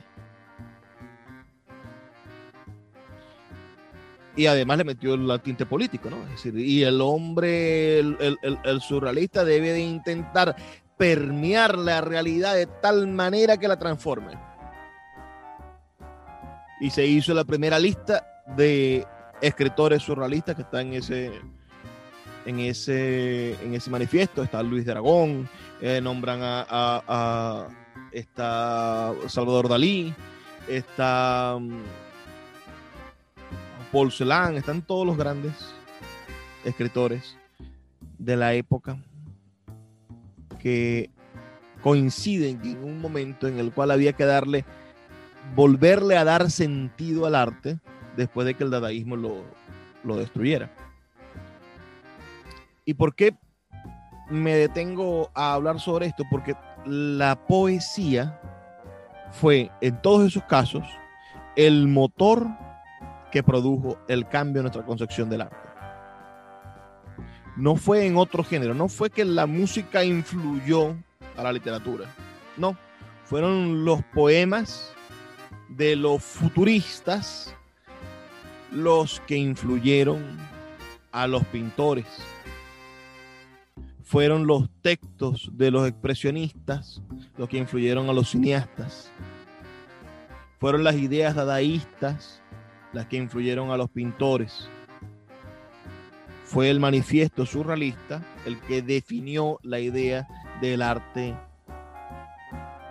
Y 4.38 4.46
además 4.46 4.78
le 4.78 4.84
metió 4.84 5.16
el 5.16 5.42
tinte 5.42 5.66
político, 5.66 6.12
¿no? 6.12 6.24
Es 6.26 6.44
decir, 6.44 6.58
y 6.60 6.84
el 6.84 7.02
hombre, 7.02 7.98
el, 7.98 8.82
surrealista 8.82 9.44
debe 9.44 9.74
de 9.74 9.80
intentar 9.80 10.56
permear 10.96 11.76
la 11.76 12.02
realidad 12.02 12.56
de 12.56 12.68
tal 12.68 13.08
manera 13.08 13.58
que 13.58 13.68
la 13.68 13.80
transforme. 13.80 14.38
Y 16.80 16.92
se 16.92 17.06
hizo 17.08 17.34
la 17.34 17.46
primera 17.46 17.80
lista 17.80 18.26
de 18.56 19.08
escritores 19.42 20.04
surrealistas 20.04 20.56
que 20.56 20.62
están 20.62 20.88
en 20.88 20.94
ese, 20.94 21.32
en 22.46 22.60
ese, 22.60 23.54
en 23.64 23.74
ese 23.74 23.90
manifiesto. 23.90 24.44
Está 24.44 24.62
Luis 24.62 24.86
de 24.86 24.92
Aragón, 24.92 25.50
eh, 25.82 26.00
nombran 26.00 26.42
a, 26.44 27.68
está 28.12 29.14
Salvador 29.28 29.68
Dalí, 29.68 30.14
está 30.68 31.58
Celan, 34.12 34.56
están 34.56 34.82
todos 34.82 35.06
los 35.06 35.18
grandes 35.18 35.54
escritores 36.66 37.38
de 38.18 38.36
la 38.36 38.54
época 38.54 38.98
que 40.60 41.10
coinciden 41.82 42.60
en 42.64 42.84
un 42.84 43.00
momento 43.00 43.48
en 43.48 43.60
el 43.60 43.72
cual 43.72 43.92
había 43.92 44.14
que 44.14 44.26
darle, 44.26 44.66
volverle 45.56 46.18
a 46.18 46.24
dar 46.24 46.52
sentido 46.52 47.26
al 47.26 47.36
arte 47.36 47.80
después 48.16 48.46
de 48.46 48.56
que 48.56 48.64
el 48.64 48.72
dadaísmo 48.72 49.16
lo, 49.16 49.44
lo 50.04 50.18
destruyera. 50.18 50.72
¿Y 52.84 52.94
por 52.94 53.16
qué 53.16 53.36
me 54.30 54.56
detengo 54.56 55.32
a 55.34 55.54
hablar 55.54 55.80
sobre 55.80 56.08
esto? 56.08 56.24
Porque 56.30 56.56
la 56.86 57.48
poesía 57.48 58.40
fue, 59.32 59.72
en 59.82 60.02
todos 60.02 60.28
esos 60.28 60.44
casos, 60.44 60.84
el 61.56 61.88
motor 61.88 62.48
que 63.38 63.44
produjo 63.44 64.00
el 64.08 64.28
cambio 64.28 64.62
en 64.62 64.64
nuestra 64.64 64.84
concepción 64.84 65.30
del 65.30 65.42
arte. 65.42 65.56
No 67.56 67.76
fue 67.76 68.08
en 68.08 68.18
otro 68.18 68.44
género, 68.44 68.74
no 68.74 68.88
fue 68.88 69.10
que 69.10 69.26
la 69.26 69.46
música 69.46 70.04
influyó 70.04 70.96
a 71.36 71.44
la 71.44 71.54
literatura, 71.54 72.06
no, 72.56 72.76
fueron 73.26 73.86
los 73.86 74.04
poemas 74.04 74.92
de 75.70 75.96
los 75.96 76.24
futuristas 76.24 77.54
los 78.72 79.22
que 79.28 79.38
influyeron 79.38 80.24
a 81.12 81.28
los 81.28 81.44
pintores 81.46 82.06
fueron 84.08 84.48
los 84.48 84.70
textos 84.82 85.50
de 85.52 85.70
los 85.70 85.86
expresionistas 85.88 87.02
los 87.38 87.50
que 87.50 87.58
influyeron 87.58 88.10
a 88.10 88.14
los 88.14 88.30
cineastas. 88.30 89.12
Fueron 90.60 90.86
las 90.86 90.96
ideas 90.96 91.36
dadaístas 91.36 92.42
las 92.94 93.08
que 93.08 93.18
influyeron 93.18 93.72
a 93.72 93.78
los 93.78 93.90
pintores. 93.90 94.70
Fue 96.46 96.70
el 96.70 96.80
manifiesto 96.80 97.46
surrealista 97.46 98.24
el 98.46 98.60
que 98.62 98.82
definió 98.82 99.60
la 99.64 99.80
idea 99.80 100.28
del 100.62 100.82
arte 100.82 101.36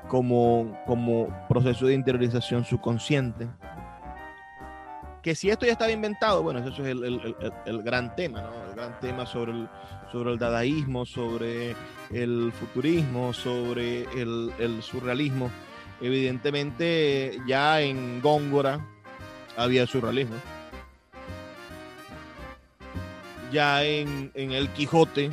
como, 0.09 0.79
como 0.87 1.29
proceso 1.49 1.87
de 1.87 1.95
interiorización 1.95 2.65
subconsciente. 2.65 3.49
Que 5.23 5.35
si 5.35 5.51
esto 5.51 5.67
ya 5.67 5.73
estaba 5.73 5.91
inventado, 5.91 6.43
bueno, 6.43 6.61
eso 6.61 6.85
es 6.85 6.89
el, 6.89 7.83
gran 7.83 8.15
tema, 8.15 8.43
¿no? 8.43 8.71
El 8.71 8.77
gran 8.77 9.01
tema 9.01 9.27
sobre 9.27 9.53
el, 9.53 9.69
sobre 10.13 10.33
el 10.33 10.39
dadaísmo, 10.39 11.05
sobre 11.05 11.75
el 12.13 12.53
futurismo, 12.53 13.33
sobre 13.33 14.03
el, 14.21 14.83
surrealismo. 14.83 15.51
Evidentemente, 16.01 17.39
ya 17.47 17.81
en 17.81 18.21
Góngora 18.21 18.87
había 19.57 19.87
surrealismo. 19.87 20.37
Ya 23.53 23.85
en, 23.85 24.33
El 24.35 24.69
Quijote 24.71 25.31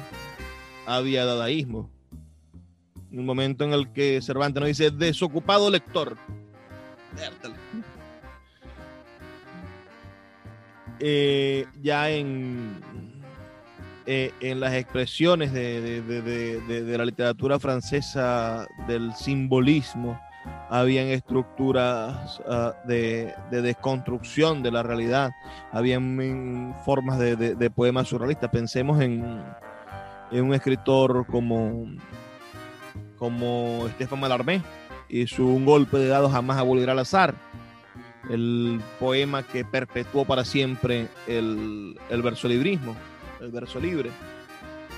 había 0.86 1.26
dadaísmo. 1.26 1.90
Un 3.12 3.26
momento 3.26 3.64
en 3.64 3.74
el 3.74 3.92
que 3.92 4.22
Cervantes 4.22 4.60
nos 4.60 4.68
dice 4.68 4.92
desocupado 4.92 5.70
lector. 5.70 6.18
Eh, 11.00 11.66
ya 11.82 12.10
en, 12.10 12.80
eh, 14.06 14.34
en 14.42 14.60
las 14.60 14.74
expresiones 14.74 15.54
de, 15.54 16.96
la 16.98 17.06
literatura 17.06 17.58
francesa 17.58 18.68
del 18.86 19.14
simbolismo, 19.16 20.20
habían 20.70 21.08
estructuras 21.08 22.42
ah, 22.48 22.74
de, 22.86 23.34
desconstrucción 23.50 24.64
de 24.64 24.72
la 24.72 24.84
realidad, 24.84 25.32
habían 25.72 26.76
formas 26.86 27.20
de, 27.20 27.70
poemas 27.70 28.08
surrealistas. 28.08 28.50
Pensemos 28.50 29.02
en, 29.02 29.44
en, 30.32 30.44
un 30.44 30.54
escritor 30.54 31.26
como, 31.28 31.86
como 33.18 33.86
Estefan 33.88 34.20
Mallarmé 34.20 34.62
y 35.10 35.28
su 35.28 35.48
Un 35.48 35.66
golpe 35.66 35.98
de 35.98 36.08
dados 36.08 36.32
jamás 36.32 36.58
abolirá 36.58 36.94
al 36.94 37.00
azar 37.00 37.36
el 38.30 38.82
poema 39.00 39.44
que 39.44 39.66
perpetuó 39.66 40.26
para 40.26 40.46
siempre 40.46 41.10
el, 41.28 41.98
verso 42.24 42.48
librismo, 42.48 42.96
el 43.42 43.52
verso 43.52 43.80
libre. 43.80 44.12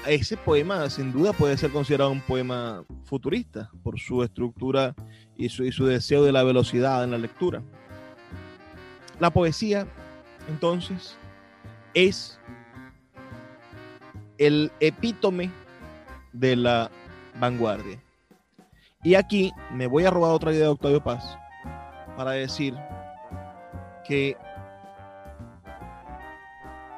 Ese 0.05 0.37
poema 0.37 0.89
sin 0.89 1.11
duda 1.11 1.33
puede 1.33 1.57
ser 1.57 1.71
considerado 1.71 2.11
un 2.11 2.21
poema 2.21 2.83
futurista 3.05 3.71
por 3.83 3.99
su 3.99 4.21
estructura 4.21 4.93
y 5.37 5.49
su, 5.49 5.63
y 5.63 5.71
su 5.71 5.85
deseo 5.85 6.23
de 6.23 6.31
la 6.31 6.43
velocidad 6.43 7.03
en 7.03 7.11
la 7.11 7.17
lectura. 7.17 7.61
La 9.19 9.29
poesía, 9.29 9.87
entonces, 10.49 11.17
es 11.93 12.39
el 14.37 14.71
epítome 14.79 15.49
de 16.33 16.55
la 16.55 16.91
vanguardia. 17.39 17.99
Y 19.03 19.15
aquí 19.15 19.53
me 19.71 19.87
voy 19.87 20.05
a 20.05 20.11
robar 20.11 20.31
otra 20.31 20.51
idea 20.51 20.63
de 20.63 20.69
Octavio 20.69 21.03
Paz 21.03 21.37
para 22.17 22.31
decir 22.31 22.75
que, 24.03 24.35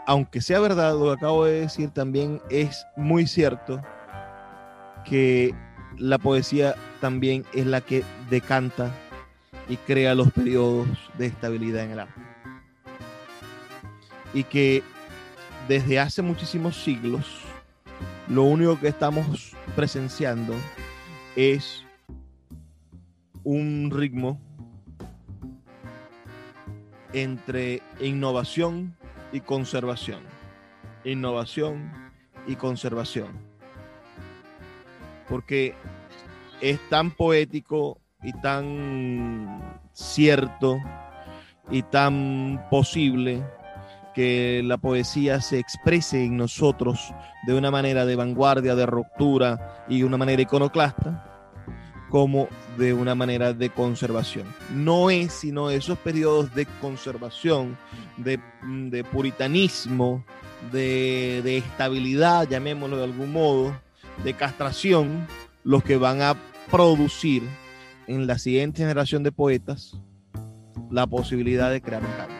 aunque 0.05 0.41
sea 0.41 0.59
verdad 0.59 0.93
lo 0.97 1.05
que 1.07 1.11
acabo 1.11 1.45
de 1.45 1.61
decir, 1.61 1.89
también 1.91 2.41
es 2.49 2.85
muy 2.95 3.27
cierto 3.27 3.81
que 5.05 5.53
la 5.97 6.17
poesía 6.17 6.75
también 7.01 7.45
es 7.53 7.65
la 7.65 7.81
que 7.81 8.03
decanta 8.29 8.91
y 9.69 9.77
crea 9.77 10.15
los 10.15 10.31
periodos 10.31 10.87
de 11.17 11.25
estabilidad 11.25 11.83
en 11.83 11.91
el 11.91 11.99
arte. 11.99 12.21
Y 14.33 14.43
que 14.43 14.83
desde 15.67 15.99
hace 15.99 16.21
muchísimos 16.21 16.75
siglos, 16.83 17.25
lo 18.27 18.43
único 18.43 18.79
que 18.79 18.87
estamos 18.87 19.53
presenciando 19.75 20.53
es 21.35 21.83
un 23.43 23.89
ritmo 23.91 24.39
entre 27.13 27.81
innovación 27.99 28.95
y 29.31 29.39
conservación. 29.39 30.21
Innovación 31.03 31.91
y 32.47 32.55
conservación. 32.55 33.46
Porque 35.29 35.75
es 36.61 36.79
tan 36.89 37.11
poético 37.11 37.99
y 38.23 38.33
tan 38.33 39.79
cierto 39.93 40.77
y 41.69 41.83
tan 41.83 42.65
posible 42.69 43.43
que 44.15 44.61
la 44.63 44.77
poesía 44.77 45.41
se 45.41 45.59
exprese 45.59 46.23
en 46.23 46.37
nosotros 46.37 47.13
de 47.45 47.53
una 47.53 47.69
manera 47.69 48.05
de 48.05 48.15
vanguardia, 48.15 48.73
de 48.73 48.85
ruptura 48.85 49.85
y 49.87 49.99
de 49.99 50.05
una 50.05 50.17
manera 50.17 50.41
iconoclasta, 50.41 51.53
como 52.09 52.47
de 52.77 52.93
una 52.93 53.13
manera 53.13 53.53
de 53.53 53.69
conservación. 53.69 54.47
No 54.73 55.11
es 55.11 55.33
sino 55.33 55.69
esos 55.69 55.99
periodos 55.99 56.53
de 56.55 56.65
conservación, 56.81 57.77
de, 58.17 58.39
puritanismo, 59.11 60.25
de, 60.71 61.41
de, 61.43 61.57
estabilidad, 61.57 62.47
llamémoslo 62.49 62.97
de 62.97 63.03
algún 63.03 63.31
modo, 63.31 63.75
de 64.23 64.33
castración, 64.33 65.27
los 65.63 65.83
que 65.83 65.97
van 65.97 66.21
a 66.21 66.35
producir 66.71 67.43
en 68.07 68.27
la 68.27 68.37
siguiente 68.37 68.79
generación 68.79 69.23
de 69.23 69.31
poetas 69.31 69.99
la 70.91 71.07
posibilidad 71.07 71.71
de 71.71 71.81
crear 71.81 72.01
un 72.01 72.11
cambio. 72.11 72.36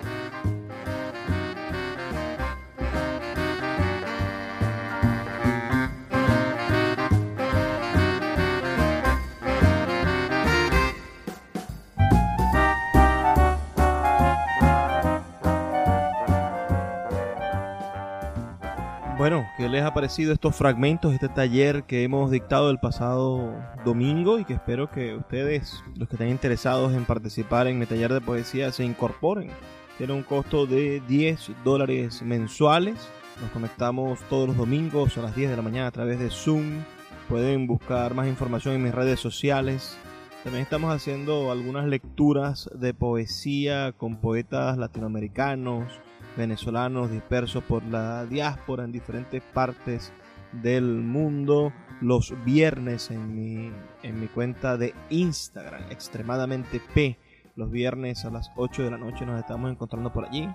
¿Qué 19.68 19.72
les 19.74 19.84
ha 19.84 19.94
parecido 19.94 20.32
estos 20.32 20.56
fragmentos, 20.56 21.14
este 21.14 21.28
taller 21.28 21.84
que 21.84 22.04
hemos 22.04 22.32
dictado 22.32 22.72
el 22.72 22.80
pasado 22.80 23.54
domingo 23.84 24.40
y 24.40 24.46
que 24.46 24.54
espero 24.54 24.90
que 24.90 25.14
ustedes, 25.14 25.84
los 25.98 26.08
que 26.08 26.16
estén 26.16 26.30
interesados 26.30 26.94
en 26.94 27.04
participar 27.04 27.68
en 27.68 27.78
mi 27.78 27.86
taller 27.86 28.14
de 28.14 28.22
poesía, 28.22 28.72
se 28.72 28.86
incorporen? 28.86 29.50
Tiene 29.98 30.14
un 30.14 30.24
costo 30.24 30.68
de 30.68 31.02
10 31.10 31.52
dólares 31.66 32.22
mensuales. 32.22 33.10
Nos 33.42 33.52
conectamos 33.52 34.22
todos 34.30 34.48
los 34.48 34.56
domingos 34.56 35.18
a 35.18 35.24
las 35.24 35.36
10 35.36 35.50
de 35.50 35.58
la 35.58 35.62
mañana 35.62 35.88
a 35.88 35.92
través 35.92 36.18
de 36.18 36.30
Zoom. 36.30 36.84
Pueden 37.28 37.68
buscar 37.68 38.14
más 38.14 38.30
información 38.30 38.74
en 38.74 38.84
mis 38.84 38.96
redes 38.96 39.20
sociales. 39.20 39.98
También 40.46 40.64
estamos 40.64 40.96
haciendo 40.96 41.52
algunas 41.52 41.88
lecturas 41.88 42.70
de 42.74 42.94
poesía 42.94 43.92
con 43.98 44.22
poetas 44.22 44.78
latinoamericanos, 44.78 45.92
venezolanos 46.38 47.12
dispersos 47.12 47.64
por 47.64 47.84
la 47.84 48.26
diáspora 48.26 48.84
en 48.84 48.92
diferentes 48.92 49.42
partes 49.42 50.14
del 50.52 50.86
mundo 50.86 51.74
los 52.02 52.34
viernes 52.46 53.10
en 53.12 53.36
mi, 53.36 53.72
en 54.04 54.20
mi 54.20 54.28
cuenta 54.28 54.78
de 54.78 54.94
Instagram, 55.10 55.82
extremadamente 55.90 56.82
P. 56.94 57.18
Los 57.56 57.72
viernes 57.72 58.24
a 58.24 58.30
las 58.30 58.52
8 58.56 58.84
de 58.84 58.92
la 58.92 58.98
noche 58.98 59.26
nos 59.26 59.40
estamos 59.40 59.72
encontrando 59.72 60.14
por 60.14 60.26
allí. 60.26 60.48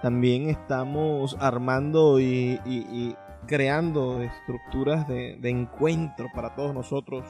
También 0.00 0.48
estamos 0.48 1.36
armando 1.40 2.20
y, 2.20 3.16
creando 3.48 4.22
estructuras 4.22 5.08
de, 5.08 5.36
de, 5.40 5.50
encuentro 5.50 6.28
para 6.34 6.54
todos 6.54 6.72
nosotros 6.72 7.24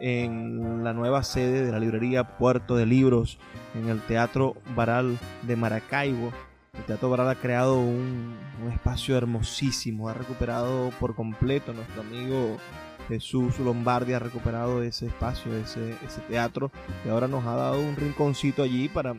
en 0.00 0.82
la 0.82 0.92
nueva 0.92 1.22
sede 1.22 1.64
de 1.64 1.72
la 1.72 1.78
librería 1.78 2.36
Puerto 2.38 2.76
de 2.76 2.86
Libros, 2.86 3.38
en 3.74 3.88
el 3.88 4.00
Teatro 4.02 4.54
Baral 4.74 5.16
de 5.42 5.54
Maracaibo. 5.54 6.32
El 6.78 6.84
Teatro 6.84 7.10
Baral 7.10 7.28
ha 7.28 7.34
creado 7.34 7.80
un, 7.80 8.36
espacio 8.72 9.16
hermosísimo, 9.16 10.08
ha 10.08 10.14
recuperado 10.14 10.90
por 10.98 11.14
completo 11.14 11.72
nuestro 11.72 12.00
amigo 12.02 12.56
Jesús 13.08 13.58
Lombardi, 13.60 14.12
ha 14.12 14.18
recuperado 14.18 14.82
ese 14.82 15.06
espacio, 15.06 15.54
ese, 15.56 15.94
ese 16.04 16.20
teatro, 16.22 16.70
y 17.04 17.08
ahora 17.08 17.28
nos 17.28 17.44
ha 17.44 17.54
dado 17.54 17.80
un 17.80 17.96
rinconcito 17.96 18.62
allí 18.62 18.88
para 18.88 19.14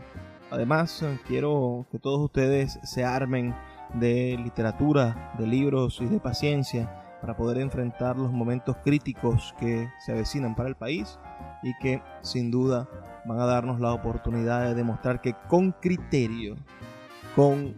Además, 0.51 1.03
quiero 1.27 1.87
que 1.91 1.97
todos 1.97 2.21
ustedes 2.21 2.79
se 2.83 3.03
armen 3.03 3.55
de 3.95 4.39
literatura, 4.41 5.33
de 5.39 5.47
libros 5.47 5.99
y 6.01 6.05
de 6.05 6.19
paciencia 6.19 7.17
para 7.19 7.35
poder 7.35 7.57
enfrentar 7.57 8.15
los 8.15 8.31
momentos 8.31 8.77
críticos 8.83 9.55
que 9.59 9.89
se 10.05 10.11
avecinan 10.11 10.55
para 10.55 10.69
el 10.69 10.75
país 10.75 11.17
y 11.63 11.73
que 11.81 12.03
sin 12.21 12.51
duda 12.51 12.87
van 13.25 13.39
a 13.39 13.45
darnos 13.45 13.79
la 13.79 13.91
oportunidad 13.91 14.65
de 14.65 14.75
demostrar 14.75 15.19
que 15.19 15.35
con 15.47 15.71
criterio, 15.71 16.55
con 17.35 17.73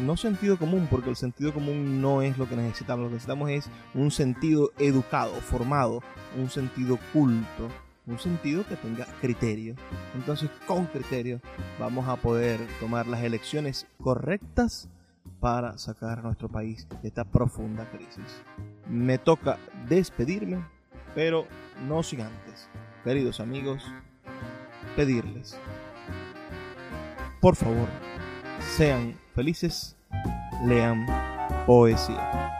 no 0.00 0.16
sentido 0.16 0.58
común, 0.58 0.88
porque 0.90 1.08
el 1.08 1.16
sentido 1.16 1.54
común 1.54 2.02
no 2.02 2.20
es 2.20 2.36
lo 2.36 2.48
que 2.48 2.56
necesitamos, 2.56 3.04
lo 3.04 3.08
que 3.08 3.14
necesitamos 3.14 3.50
es 3.50 3.70
un 3.94 4.10
sentido 4.10 4.72
educado, 4.78 5.32
formado, 5.36 6.02
un 6.36 6.50
sentido 6.50 6.98
culto, 7.12 7.68
un 8.06 8.18
sentido 8.18 8.66
que 8.66 8.76
tenga 8.76 9.06
criterio. 9.20 9.74
Entonces, 10.14 10.50
con 10.66 10.86
criterio 10.86 11.40
vamos 11.78 12.08
a 12.08 12.16
poder 12.16 12.60
tomar 12.80 13.06
las 13.06 13.22
elecciones 13.22 13.86
correctas 14.02 14.88
para 15.40 15.76
sacar 15.78 16.18
a 16.18 16.22
nuestro 16.22 16.48
país 16.48 16.86
de 17.02 17.08
esta 17.08 17.24
profunda 17.24 17.88
crisis. 17.90 18.42
Me 18.88 19.18
toca 19.18 19.58
despedirme, 19.88 20.64
pero 21.14 21.46
no 21.86 22.02
sin 22.02 22.22
antes, 22.22 22.68
queridos 23.04 23.40
amigos, 23.40 23.82
pedirles, 24.96 25.58
por 27.40 27.56
favor, 27.56 27.88
sean 28.76 29.18
felices, 29.34 29.96
lean 30.66 31.06
poesía. 31.66 32.53